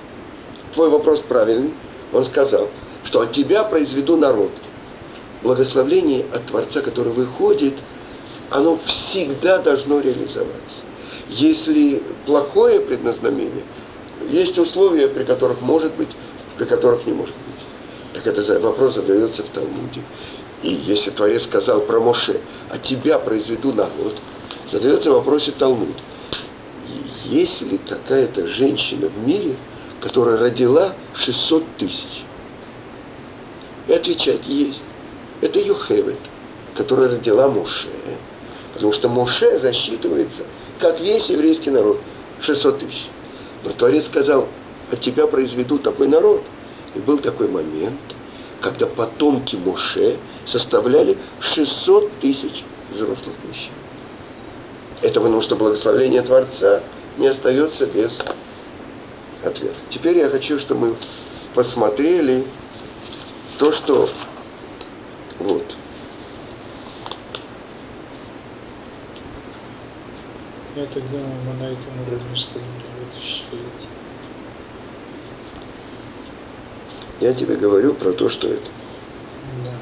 Твой 0.73 0.89
вопрос 0.89 1.21
правильный. 1.21 1.73
Он 2.11 2.25
сказал, 2.25 2.67
что 3.05 3.21
от 3.21 3.31
тебя 3.31 3.63
произведу 3.63 4.17
народ– 4.17 4.51
благословление 5.45 6.25
от 6.33 6.47
Творца, 6.47 6.81
который 6.81 7.13
выходит, 7.13 7.75
оно 8.49 8.79
всегда 8.85 9.59
должно 9.59 9.99
реализоваться. 9.99 10.81
Если 11.29 12.01
плохое 12.25 12.81
предназначение, 12.81 13.63
есть 14.29 14.57
условия, 14.57 15.07
при 15.07 15.23
которых 15.23 15.61
может 15.61 15.93
быть, 15.93 16.09
при 16.57 16.65
которых 16.65 17.05
не 17.05 17.13
может 17.13 17.35
быть. 17.35 17.63
Так 18.13 18.27
это 18.27 18.59
вопрос 18.59 18.95
задается 18.95 19.43
в 19.43 19.47
Талмуде. 19.47 20.01
И 20.63 20.69
если 20.69 21.11
Творец 21.11 21.43
сказал 21.43 21.81
про 21.81 21.99
Моше, 21.99 22.39
а 22.69 22.79
тебя 22.79 23.19
произведу 23.19 23.71
народ, 23.71 24.15
задается 24.71 25.11
вопрос 25.11 25.47
в 25.47 25.53
Талмуд. 25.53 25.95
Есть 27.25 27.61
ли 27.61 27.77
какая-то 27.77 28.47
женщина 28.47 29.09
в 29.09 29.27
мире, 29.27 29.55
которая 30.01 30.37
родила 30.37 30.93
600 31.15 31.63
тысяч? 31.77 32.23
И 33.87 33.93
отвечать 33.93 34.47
есть 34.47 34.81
это 35.41 35.59
Юхевет, 35.59 36.17
которая 36.75 37.09
родила 37.09 37.47
Моше. 37.47 37.87
Потому 38.73 38.93
что 38.93 39.09
Моше 39.09 39.59
засчитывается, 39.59 40.43
как 40.79 40.99
весь 40.99 41.29
еврейский 41.29 41.69
народ, 41.69 41.99
600 42.41 42.79
тысяч. 42.79 43.05
Но 43.63 43.71
Творец 43.71 44.05
сказал, 44.05 44.47
от 44.91 44.99
тебя 44.99 45.27
произведу 45.27 45.77
такой 45.77 46.07
народ. 46.07 46.41
И 46.93 46.99
был 46.99 47.19
такой 47.19 47.47
момент, 47.47 47.99
когда 48.61 48.85
потомки 48.85 49.55
Моше 49.55 50.17
составляли 50.45 51.17
600 51.39 52.11
тысяч 52.19 52.63
взрослых 52.93 53.35
мужчин. 53.47 53.71
Это 55.01 55.19
потому 55.19 55.41
что 55.41 55.55
благословение 55.55 56.21
Творца 56.21 56.81
не 57.17 57.27
остается 57.27 57.85
без 57.85 58.17
ответа. 59.43 59.75
Теперь 59.89 60.17
я 60.17 60.29
хочу, 60.29 60.59
чтобы 60.59 60.87
мы 60.87 60.95
посмотрели 61.53 62.45
то, 63.57 63.71
что 63.71 64.09
вот. 65.39 65.75
Я 70.75 70.85
так 70.87 71.09
думаю, 71.09 71.41
мы 71.43 71.53
на 71.53 71.71
этом 71.71 72.01
уровне 72.01 72.35
стоим. 72.37 72.75
Я 77.19 77.33
тебе 77.33 77.55
говорю 77.55 77.95
про 77.95 78.11
то, 78.13 78.29
что 78.29 78.47
это. 78.47 78.69
Да. 79.63 79.79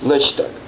Значит 0.00 0.36
так. 0.36 0.65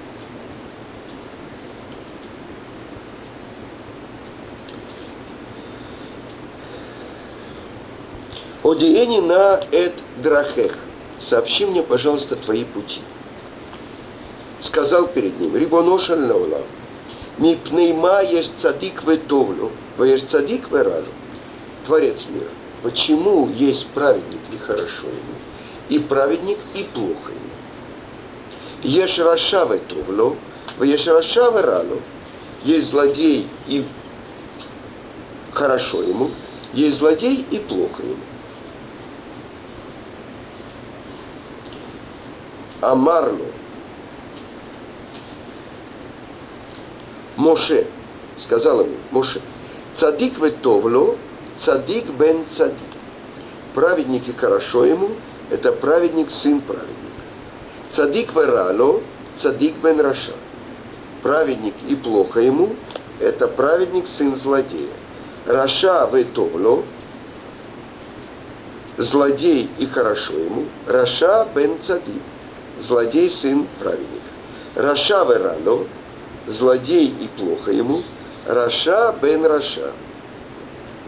Одиени 8.78 9.18
на 9.18 9.60
эт 9.72 9.94
драхех. 10.22 10.78
Сообщи 11.20 11.66
мне, 11.66 11.82
пожалуйста, 11.82 12.36
твои 12.36 12.62
пути. 12.62 13.00
Сказал 14.60 15.08
перед 15.08 15.40
ним, 15.40 15.56
Рибоношаль 15.56 16.20
наулам. 16.20 16.62
Мипнейма 17.38 18.22
есть 18.22 18.52
цадик 18.62 19.02
ветовлю, 19.02 19.72
есть 19.98 20.30
цадик 20.30 20.70
вералю. 20.70 21.08
Творец 21.86 22.18
мира. 22.28 22.50
Почему 22.84 23.48
есть 23.48 23.84
праведник 23.88 24.42
и 24.52 24.56
хорошо 24.58 25.08
ему, 25.08 25.34
и 25.88 25.98
праведник 25.98 26.58
и 26.74 26.84
плохо 26.84 27.32
ему? 27.32 27.50
Ешь 28.84 29.18
раша 29.18 29.64
ветовлю, 29.64 30.36
ешь 30.80 31.06
раша 31.08 31.50
вералю. 31.50 32.00
Есть 32.62 32.90
злодей 32.90 33.48
и 33.66 33.84
хорошо 35.52 36.00
ему, 36.00 36.30
есть 36.72 36.98
злодей 36.98 37.44
и 37.50 37.58
плохо 37.58 38.04
ему. 38.04 38.27
Амарлу. 42.80 43.46
Моше, 47.36 47.86
сказал 48.36 48.80
ему, 48.80 48.96
Моше, 49.10 49.40
צדיק 49.96 50.38
וטוב 50.38 50.83
לו, 50.83 51.16
צדיק 51.58 52.06
בן 52.10 52.44
צדיק. 52.56 52.76
Праведник 53.74 54.28
и 54.28 54.32
хорошо 54.32 54.84
ему, 54.84 55.10
это 55.50 55.72
праведник, 55.72 56.30
сын 56.30 56.60
праведника. 56.60 56.96
צדיק 57.92 58.34
ורע 58.34 58.67
לו, 58.67 59.00
צדיק 59.36 59.76
בן 59.76 60.00
רשע. 60.00 60.32
Праведник 61.22 61.74
и 61.88 61.96
плохо 61.96 62.40
ему, 62.40 62.74
это 63.20 63.46
праведник, 63.48 64.06
сын 64.08 64.36
злодея. 64.36 64.90
רשע 65.46 66.08
וטוב 66.12 66.52
לו, 66.52 66.82
злодей 68.96 69.70
и 69.78 69.86
хорошо 69.86 70.34
ему, 70.34 70.64
רשע 70.86 71.46
בן 71.54 71.76
צדיק 71.86 72.22
злодей 72.80 73.30
сын 73.30 73.66
праведника. 73.78 74.22
רשע 74.74 75.24
ורע 75.24 75.54
לו, 75.54 75.84
злодей 76.46 77.08
и 77.08 77.28
плохо 77.36 77.72
ему, 77.72 78.02
רשע 78.46 79.14
בן 79.20 79.44
רשע, 79.44 79.92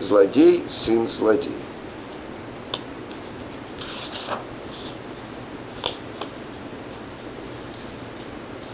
злодей 0.01 0.65
сын 0.69 1.09
злодея. 1.09 1.53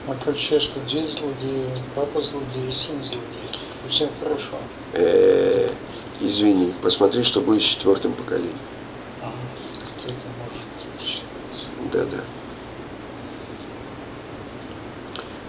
А 0.09 0.15
как 0.25 0.37
сейчас, 0.37 0.63
что 0.63 0.79
дед 0.89 1.11
злодей, 1.11 1.67
папа 1.97 2.21
злодей, 2.23 2.73
сын 2.73 3.03
злодей. 3.03 3.51
И 3.87 3.91
всем 3.91 4.09
хорошо. 4.23 4.57
Э-э, 4.93 5.71
извини, 6.21 6.73
посмотри, 6.81 7.25
что 7.25 7.41
будет 7.41 7.63
с 7.63 7.67
четвертым 7.67 8.13
поколением. 8.13 8.57
Ага, 9.21 9.33
кто 9.99 10.09
это 10.09 10.27
может 10.39 11.01
считать? 11.01 12.36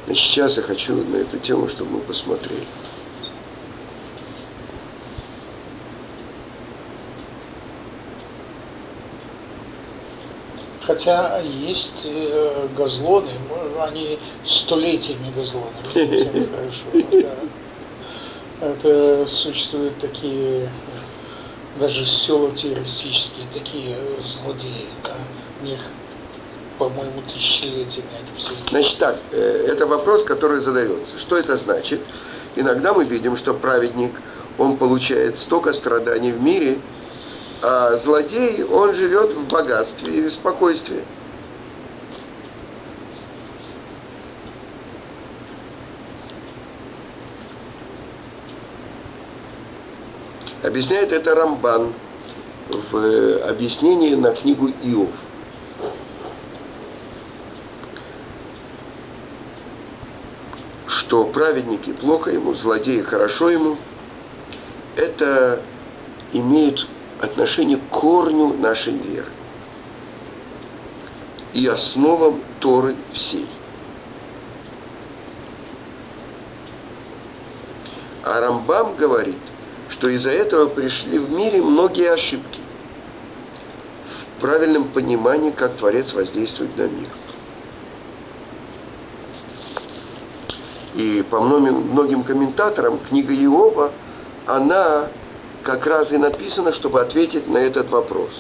Да-да. 0.08 0.20
сейчас 0.20 0.58
я 0.58 0.64
хочу 0.64 0.96
на 0.96 1.18
эту 1.18 1.38
тему, 1.38 1.68
чтобы 1.68 1.92
мы 1.92 2.00
посмотрели. 2.00 2.64
Хотя 10.82 11.40
есть 11.40 12.06
э, 12.06 12.68
газлоны, 12.78 13.32
они 13.82 14.18
столетиями 14.46 15.34
газлоны. 15.36 15.76
Это 18.62 19.28
существуют 19.28 20.00
такие 20.00 20.70
даже 21.80 22.06
села 22.08 22.52
террористические, 22.52 23.46
такие 23.54 23.98
злодеи. 24.24 24.88
Да. 25.04 25.16
У 25.62 25.66
них 25.66 25.80
по-моему, 26.78 27.22
тысячелетиями 27.34 28.10
они 28.20 28.38
все. 28.38 28.52
Значит 28.70 28.98
так, 29.00 29.18
э, 29.32 29.66
это 29.68 29.88
вопрос, 29.88 30.24
который 30.24 30.62
задается. 30.62 31.18
Что 31.18 31.38
это 31.38 31.58
значит? 31.58 32.02
Иногда 32.56 32.94
мы 32.94 33.04
видим, 33.06 33.38
что 33.38 33.54
праведник, 33.54 34.12
он 34.58 34.78
получает 34.78 35.38
столько 35.38 35.74
страданий 35.74 36.32
в 36.32 36.42
мире, 36.42 36.80
а 37.62 37.98
злодей, 37.98 38.64
он 38.64 38.94
живет 38.94 39.34
в 39.34 39.48
богатстве 39.48 40.14
и 40.14 40.22
в 40.30 40.34
спокойствии. 40.34 41.04
Объясняет 50.64 51.12
это 51.12 51.34
Рамбан 51.34 51.94
в 52.70 52.98
э, 52.98 53.40
объяснении 53.50 54.16
на 54.16 54.34
книгу 54.34 54.70
Иов. 54.84 55.10
Что 61.18 61.24
праведники 61.24 61.94
плохо 61.94 62.30
ему, 62.30 62.54
злодеи 62.54 63.02
хорошо 63.02 63.50
ему, 63.50 63.78
это 64.96 65.60
имеет 66.32 66.86
отношение 67.20 67.78
к 67.78 67.90
корню 67.90 68.54
нашей 68.54 68.94
веры 68.94 69.26
и 71.54 71.66
основам 71.66 72.40
Торы 72.60 72.96
всей. 73.14 73.48
А 78.22 78.40
Рамбам 78.40 78.96
говорит, 78.96 79.40
что 79.90 80.10
из-за 80.10 80.30
этого 80.30 80.68
пришли 80.68 81.18
в 81.18 81.32
мире 81.32 81.64
многие 81.64 82.14
ошибки 82.14 82.60
в 84.38 84.42
правильном 84.42 84.84
понимании, 84.84 85.50
как 85.50 85.78
Творец 85.78 86.14
воздействует 86.14 86.78
на 86.78 86.84
мир. 86.84 87.10
И 90.98 91.24
по 91.30 91.40
многим, 91.40 91.76
многим 91.92 92.24
комментаторам 92.24 92.98
книга 92.98 93.34
Иова, 93.34 93.92
она 94.48 95.08
как 95.64 95.86
раз 95.86 96.12
и 96.12 96.18
написана, 96.18 96.74
чтобы 96.74 97.00
ответить 97.02 97.48
на 97.48 97.60
этот 97.60 97.90
вопрос. 97.92 98.32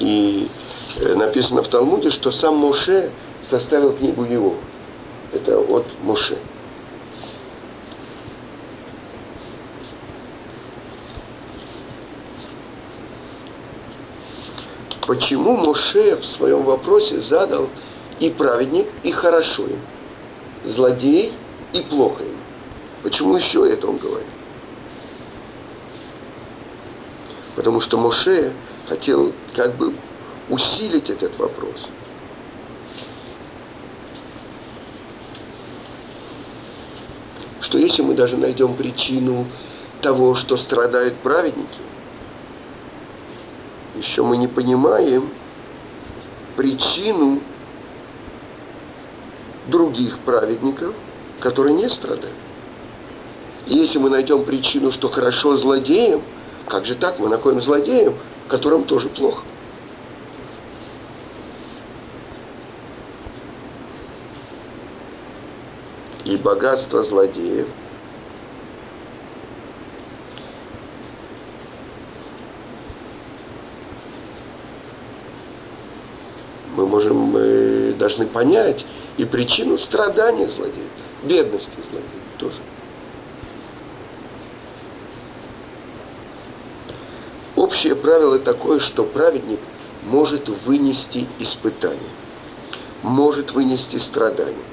И 0.00 0.50
э, 0.96 1.14
написано 1.14 1.62
в 1.62 1.68
Талмуде, 1.68 2.10
что 2.10 2.32
сам 2.32 2.56
Моше 2.56 3.10
составил 3.48 3.92
книгу 3.92 4.24
Иова 4.24 4.56
это 5.32 5.58
от 5.58 5.86
Моше. 6.02 6.38
Почему 15.12 15.58
Моше 15.58 16.16
в 16.16 16.24
своем 16.24 16.62
вопросе 16.62 17.20
задал 17.20 17.68
и 18.18 18.30
праведник, 18.30 18.86
и 19.02 19.12
хорошо 19.12 19.64
им, 19.64 19.78
злодей 20.64 21.34
и 21.74 21.82
плохо 21.82 22.22
им? 22.22 22.36
Почему 23.02 23.36
еще 23.36 23.70
это 23.70 23.88
он 23.88 23.98
говорит? 23.98 24.26
Потому 27.56 27.82
что 27.82 27.98
Моше 27.98 28.54
хотел 28.88 29.34
как 29.54 29.74
бы 29.74 29.92
усилить 30.48 31.10
этот 31.10 31.38
вопрос– 31.38 31.76
что 37.60 37.76
если 37.76 38.00
мы 38.00 38.14
даже 38.14 38.38
найдем 38.38 38.74
причину 38.76 39.46
того, 40.00 40.34
что 40.34 40.56
страдают 40.56 41.16
праведники, 41.16 41.91
еще 43.94 44.22
мы 44.22 44.36
не 44.36 44.48
понимаем 44.48 45.28
причину 46.56 47.40
других 49.68 50.18
праведников, 50.20 50.94
которые 51.40 51.74
не 51.74 51.88
страдают. 51.88 52.36
Если 53.66 53.98
мы 53.98 54.10
найдем 54.10 54.44
причину, 54.44 54.92
что 54.92 55.08
хорошо 55.08 55.56
злодеям, 55.56 56.22
как 56.66 56.84
же 56.84 56.94
так, 56.94 57.18
мы 57.18 57.28
находим 57.28 57.60
злодеям, 57.60 58.14
которым 58.48 58.84
тоже 58.84 59.08
плохо. 59.08 59.42
и 66.24 66.36
богатство 66.36 67.02
злодеев, 67.02 67.66
можем, 76.92 77.16
мы 77.16 77.94
должны 77.98 78.26
понять 78.26 78.84
и 79.16 79.24
причину 79.24 79.78
страдания 79.78 80.46
злодеев, 80.48 80.90
бедности 81.24 81.76
злодеев 81.90 82.22
тоже. 82.38 82.58
Общее 87.56 87.96
правило 87.96 88.38
такое, 88.38 88.80
что 88.80 89.04
праведник 89.04 89.60
может 90.10 90.50
вынести 90.66 91.26
испытание, 91.38 92.12
может 93.02 93.52
вынести 93.52 93.96
страдания 93.96 94.66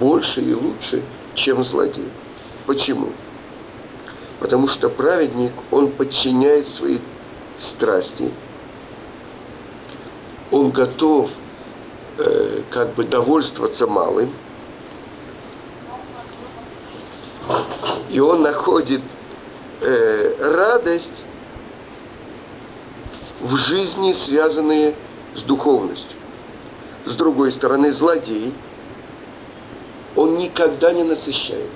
больше 0.00 0.40
и 0.40 0.54
лучше, 0.54 1.02
чем 1.34 1.62
злодей. 1.64 2.08
Почему? 2.66 3.08
Потому 4.40 4.68
что 4.68 4.88
праведник, 4.88 5.52
он 5.70 5.92
подчиняет 5.92 6.66
свои 6.68 6.98
страсти, 7.58 8.30
он 10.50 10.70
готов 10.70 11.30
э, 12.18 12.62
как 12.70 12.94
бы 12.94 13.04
довольствоваться 13.04 13.86
малым, 13.86 14.30
и 18.10 18.20
он 18.20 18.42
находит 18.42 19.02
э, 19.80 20.34
радость 20.40 21.24
в 23.40 23.56
жизни, 23.56 24.12
связанные 24.12 24.94
с 25.34 25.42
духовностью. 25.42 26.16
С 27.04 27.14
другой 27.14 27.52
стороны, 27.52 27.92
злодей– 27.92 28.54
он 30.16 30.36
никогда 30.36 30.92
не 30.92 31.02
насыщается. 31.02 31.68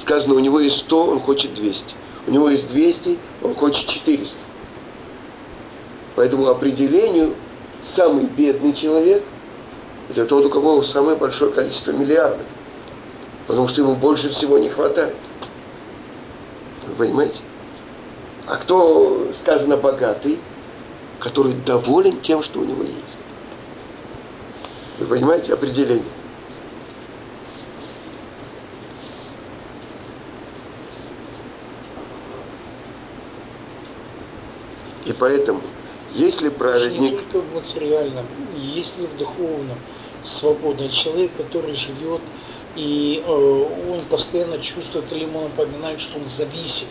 Сказано, 0.00 0.34
у 0.34 0.38
него 0.38 0.60
есть 0.60 0.78
100, 0.80 1.06
он 1.06 1.20
хочет 1.20 1.54
200. 1.54 1.94
У 2.26 2.30
него 2.30 2.50
есть 2.50 2.68
200, 2.68 3.18
он 3.42 3.54
хочет 3.54 3.86
400. 3.86 4.36
Поэтому 6.16 6.48
определению 6.48 7.34
самый 7.82 8.24
бедный 8.24 8.72
человек– 8.72 9.22
это 10.10 10.26
тот, 10.26 10.44
у 10.44 10.50
кого 10.50 10.82
самое 10.82 11.16
большое 11.16 11.52
количество 11.52 11.92
миллиардов. 11.92 12.46
Потому 13.46 13.68
что 13.68 13.80
ему 13.80 13.94
больше 13.94 14.30
всего 14.30 14.58
не 14.58 14.68
хватает. 14.68 15.14
Вы 16.88 16.94
понимаете? 16.94 17.40
А 18.46 18.56
кто, 18.56 19.28
сказано, 19.34 19.76
богатый, 19.76 20.38
который 21.20 21.52
доволен 21.52 22.20
тем, 22.20 22.42
что 22.42 22.60
у 22.60 22.64
него 22.64 22.82
есть? 22.82 22.96
Вы 24.98 25.06
понимаете 25.06 25.54
определение? 25.54 26.04
И 35.04 35.12
поэтому, 35.12 35.60
если 36.14 36.48
праведник... 36.48 37.00
Не 37.00 37.18
только 37.18 37.38
в 37.38 37.54
материальном, 37.54 38.26
если 38.56 39.06
в 39.06 39.16
духовном 39.16 39.78
свободный 40.22 40.90
человек, 40.90 41.30
который 41.36 41.74
живет, 41.74 42.20
и 42.76 43.22
э, 43.24 43.92
он 43.92 44.00
постоянно 44.08 44.58
чувствует 44.58 45.10
или 45.12 45.24
ему 45.24 45.42
напоминает, 45.42 46.00
что 46.00 46.18
он 46.18 46.28
зависим. 46.28 46.86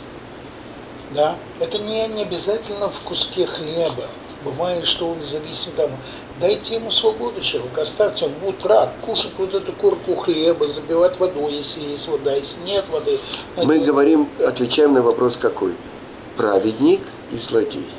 Да? 1.12 1.36
Это 1.60 1.78
не, 1.80 2.08
не 2.08 2.24
обязательно 2.24 2.90
в 2.90 3.00
куске 3.02 3.46
хлеба. 3.46 4.08
Бывает, 4.44 4.86
что 4.86 5.10
он 5.10 5.18
зависим 5.22 5.74
там. 5.76 5.92
Дайте 6.40 6.76
ему 6.76 6.92
свободу 6.92 7.42
человек, 7.42 7.78
оставьте, 7.78 8.26
он 8.26 8.32
будет 8.42 8.66
рад 8.66 8.94
кушать 9.02 9.34
вот 9.38 9.54
эту 9.54 9.74
курку 9.74 10.16
хлеба, 10.16 10.68
забивать 10.70 11.20
водой, 11.20 11.56
если 11.56 11.82
есть 11.82 12.08
вода, 12.08 12.34
если 12.34 12.62
нет 12.62 12.86
воды. 12.90 13.20
Мы 13.58 13.80
говорим, 13.80 14.30
отвечаем 14.40 14.94
на 14.94 15.02
вопрос 15.02 15.36
какой? 15.36 15.74
Праведник 16.38 17.02
и 17.32 17.38
злодей. 17.38 17.90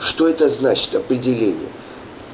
Что 0.00 0.28
это 0.28 0.48
значит, 0.48 0.94
определение? 0.94 1.68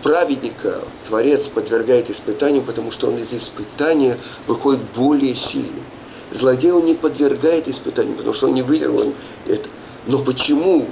Праведника 0.03 0.81
Творец 1.07 1.47
подвергает 1.47 2.11
испытанию, 2.11 2.63
потому 2.63 2.91
что 2.91 3.09
он 3.09 3.19
из 3.19 3.33
испытания 3.33 4.19
выходит 4.47 4.81
более 4.97 5.37
сильным. 5.37 5.85
Злодея 6.33 6.75
он 6.75 6.87
не 6.87 6.95
подвергает 6.95 7.69
испытанию, 7.69 8.17
потому 8.17 8.35
что 8.35 8.49
он 8.49 8.55
не 8.55 8.63
выиграл 8.63 9.13
это. 9.47 9.69
Но 10.07 10.19
почему? 10.19 10.87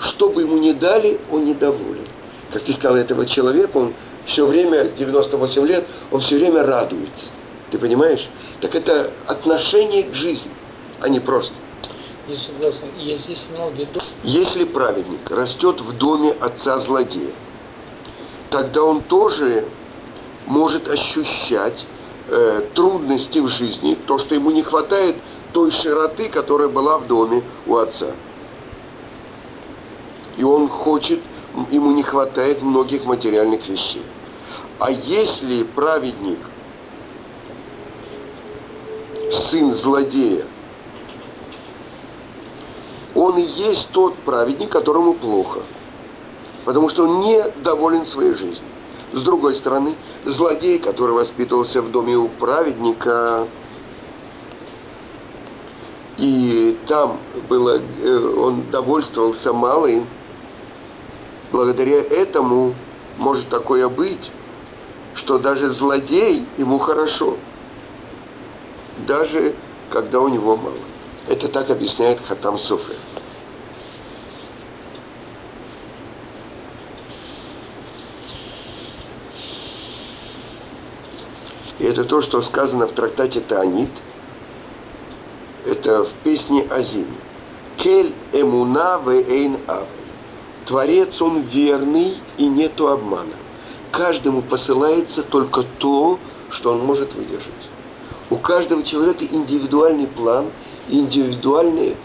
Что 0.00 0.30
бы 0.30 0.42
ему 0.42 0.58
ни 0.58 0.72
дали, 0.72 1.18
он 1.30 1.44
недоволен. 1.44 2.06
Как 2.52 2.62
ты 2.62 2.72
сказал, 2.72 2.96
этого 2.96 3.26
человека, 3.26 3.76
он 3.76 3.92
все 4.24 4.46
время, 4.46 4.84
98 4.84 5.66
лет, 5.66 5.84
он 6.10 6.20
все 6.20 6.36
время 6.36 6.62
радуется. 6.62 7.30
Ты 7.70 7.78
понимаешь? 7.78 8.28
Так 8.60 8.74
это 8.74 9.10
отношение 9.26 10.04
к 10.04 10.14
жизни, 10.14 10.50
а 11.00 11.08
не 11.08 11.20
просто. 11.20 11.52
Я 12.28 12.36
согласен. 12.38 12.88
Я 12.98 13.16
здесь 13.18 13.46
имел 13.50 13.70
в 13.70 13.74
виду... 13.74 14.00
Если 14.24 14.64
праведник 14.64 15.30
растет 15.30 15.80
в 15.80 15.96
доме 15.96 16.32
отца 16.32 16.80
злодея, 16.80 17.32
тогда 18.50 18.82
он 18.82 19.00
тоже 19.02 19.64
может 20.46 20.88
ощущать 20.88 21.84
э, 22.28 22.62
трудности 22.74 23.38
в 23.38 23.48
жизни, 23.48 23.96
то, 24.06 24.18
что 24.18 24.34
ему 24.34 24.50
не 24.50 24.62
хватает 24.62 25.16
той 25.52 25.70
широты, 25.70 26.28
которая 26.28 26.68
была 26.68 26.98
в 26.98 27.06
доме 27.06 27.42
у 27.66 27.76
отца. 27.76 28.10
И 30.36 30.42
он 30.42 30.68
хочет, 30.68 31.20
ему 31.70 31.92
не 31.92 32.02
хватает 32.02 32.60
многих 32.60 33.04
материальных 33.04 33.68
вещей. 33.68 34.02
А 34.80 34.90
если 34.90 35.62
праведник, 35.62 36.38
сын 39.48 39.74
злодея, 39.74 40.44
он 43.16 43.38
и 43.38 43.42
есть 43.42 43.88
тот 43.92 44.14
праведник, 44.18 44.68
которому 44.68 45.14
плохо. 45.14 45.60
Потому 46.64 46.88
что 46.90 47.04
он 47.04 47.20
не 47.20 47.42
доволен 47.62 48.04
своей 48.04 48.34
жизнью. 48.34 48.68
С 49.12 49.22
другой 49.22 49.54
стороны, 49.54 49.94
злодей, 50.24 50.78
который 50.78 51.12
воспитывался 51.12 51.80
в 51.80 51.90
доме 51.90 52.16
у 52.16 52.28
праведника, 52.28 53.46
и 56.18 56.76
там 56.86 57.18
было, 57.48 57.78
э, 57.78 58.34
он 58.38 58.62
довольствовался 58.70 59.52
малым, 59.52 60.06
благодаря 61.52 61.98
этому 61.98 62.74
может 63.16 63.48
такое 63.48 63.88
быть, 63.88 64.30
что 65.14 65.38
даже 65.38 65.70
злодей 65.70 66.44
ему 66.58 66.78
хорошо, 66.78 67.36
даже 69.06 69.54
когда 69.90 70.20
у 70.20 70.28
него 70.28 70.56
мало. 70.56 70.74
Это 71.28 71.48
так 71.48 71.70
объясняет 71.70 72.20
Хатам 72.20 72.58
Софер. 72.58 72.96
И 81.78 81.84
это 81.84 82.04
то, 82.04 82.22
что 82.22 82.40
сказано 82.42 82.86
в 82.86 82.92
трактате 82.92 83.40
Таанит. 83.40 83.90
Это 85.66 86.04
в 86.04 86.10
песне 86.22 86.64
Азим. 86.70 87.06
Кель 87.76 88.14
эмуна 88.32 88.98
ве 89.04 89.22
эйн 89.22 89.58
авель. 89.66 89.86
Творец, 90.64 91.20
он 91.20 91.42
верный 91.42 92.14
и 92.38 92.46
нету 92.46 92.88
обмана. 92.88 93.34
Каждому 93.90 94.42
посылается 94.42 95.22
только 95.22 95.64
то, 95.78 96.18
что 96.50 96.72
он 96.72 96.80
может 96.80 97.14
выдержать. 97.14 97.52
У 98.30 98.36
каждого 98.36 98.82
человека 98.82 99.24
индивидуальный 99.24 100.06
план, 100.06 100.46
индивидуальные 100.88 101.96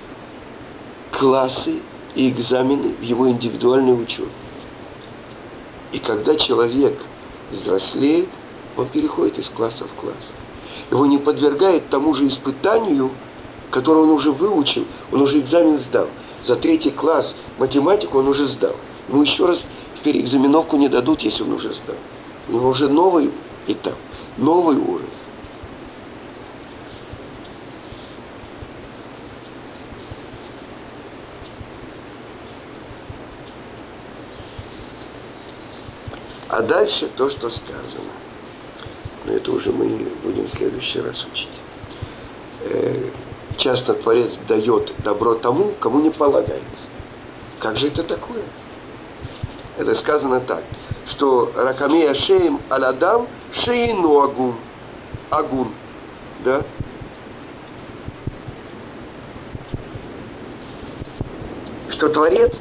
классы 1.11 1.79
и 2.15 2.29
экзамены 2.29 2.93
в 2.99 3.01
его 3.01 3.29
индивидуальной 3.29 4.01
учебе. 4.01 4.29
И 5.91 5.99
когда 5.99 6.35
человек 6.35 6.97
взрослеет, 7.51 8.29
он 8.77 8.87
переходит 8.87 9.37
из 9.39 9.49
класса 9.49 9.85
в 9.85 9.99
класс. 9.99 10.31
Его 10.89 11.05
не 11.05 11.17
подвергает 11.17 11.89
тому 11.89 12.13
же 12.13 12.27
испытанию, 12.27 13.11
которое 13.69 14.01
он 14.01 14.09
уже 14.09 14.31
выучил, 14.31 14.85
он 15.11 15.21
уже 15.21 15.39
экзамен 15.39 15.79
сдал. 15.79 16.07
За 16.45 16.55
третий 16.55 16.91
класс 16.91 17.35
математику 17.57 18.19
он 18.19 18.27
уже 18.27 18.47
сдал. 18.47 18.75
Ему 19.09 19.21
еще 19.21 19.45
раз 19.45 19.63
переэкзаменовку 20.03 20.77
не 20.77 20.89
дадут, 20.89 21.21
если 21.21 21.43
он 21.43 21.53
уже 21.53 21.73
сдал. 21.73 21.95
У 22.49 22.53
него 22.53 22.69
уже 22.69 22.89
новый 22.89 23.31
этап, 23.67 23.95
новый 24.37 24.77
уровень. 24.77 25.07
А 36.51 36.61
дальше 36.61 37.09
то, 37.15 37.29
что 37.29 37.49
сказано 37.49 38.11
но 39.25 39.33
это 39.33 39.51
уже 39.51 39.71
мы 39.71 40.07
будем 40.23 40.45
в 40.47 40.51
следующий 40.51 40.99
раз 41.01 41.25
учить. 41.31 41.49
Э, 42.61 43.09
часто 43.57 43.93
Творец 43.93 44.37
дает 44.47 44.93
добро 45.03 45.35
тому, 45.35 45.71
кому 45.79 45.99
не 45.99 46.09
полагается. 46.09 46.85
Как 47.59 47.77
же 47.77 47.87
это 47.87 48.03
такое? 48.03 48.43
Это 49.77 49.95
сказано 49.95 50.39
так, 50.39 50.63
что 51.07 51.51
Ракамея 51.55 52.13
Шеем 52.13 52.59
Аладам 52.69 53.27
Шеину 53.53 54.21
Агун. 54.21 54.55
Агун. 55.29 55.69
Да? 56.43 56.61
Что 61.89 62.09
Творец 62.09 62.59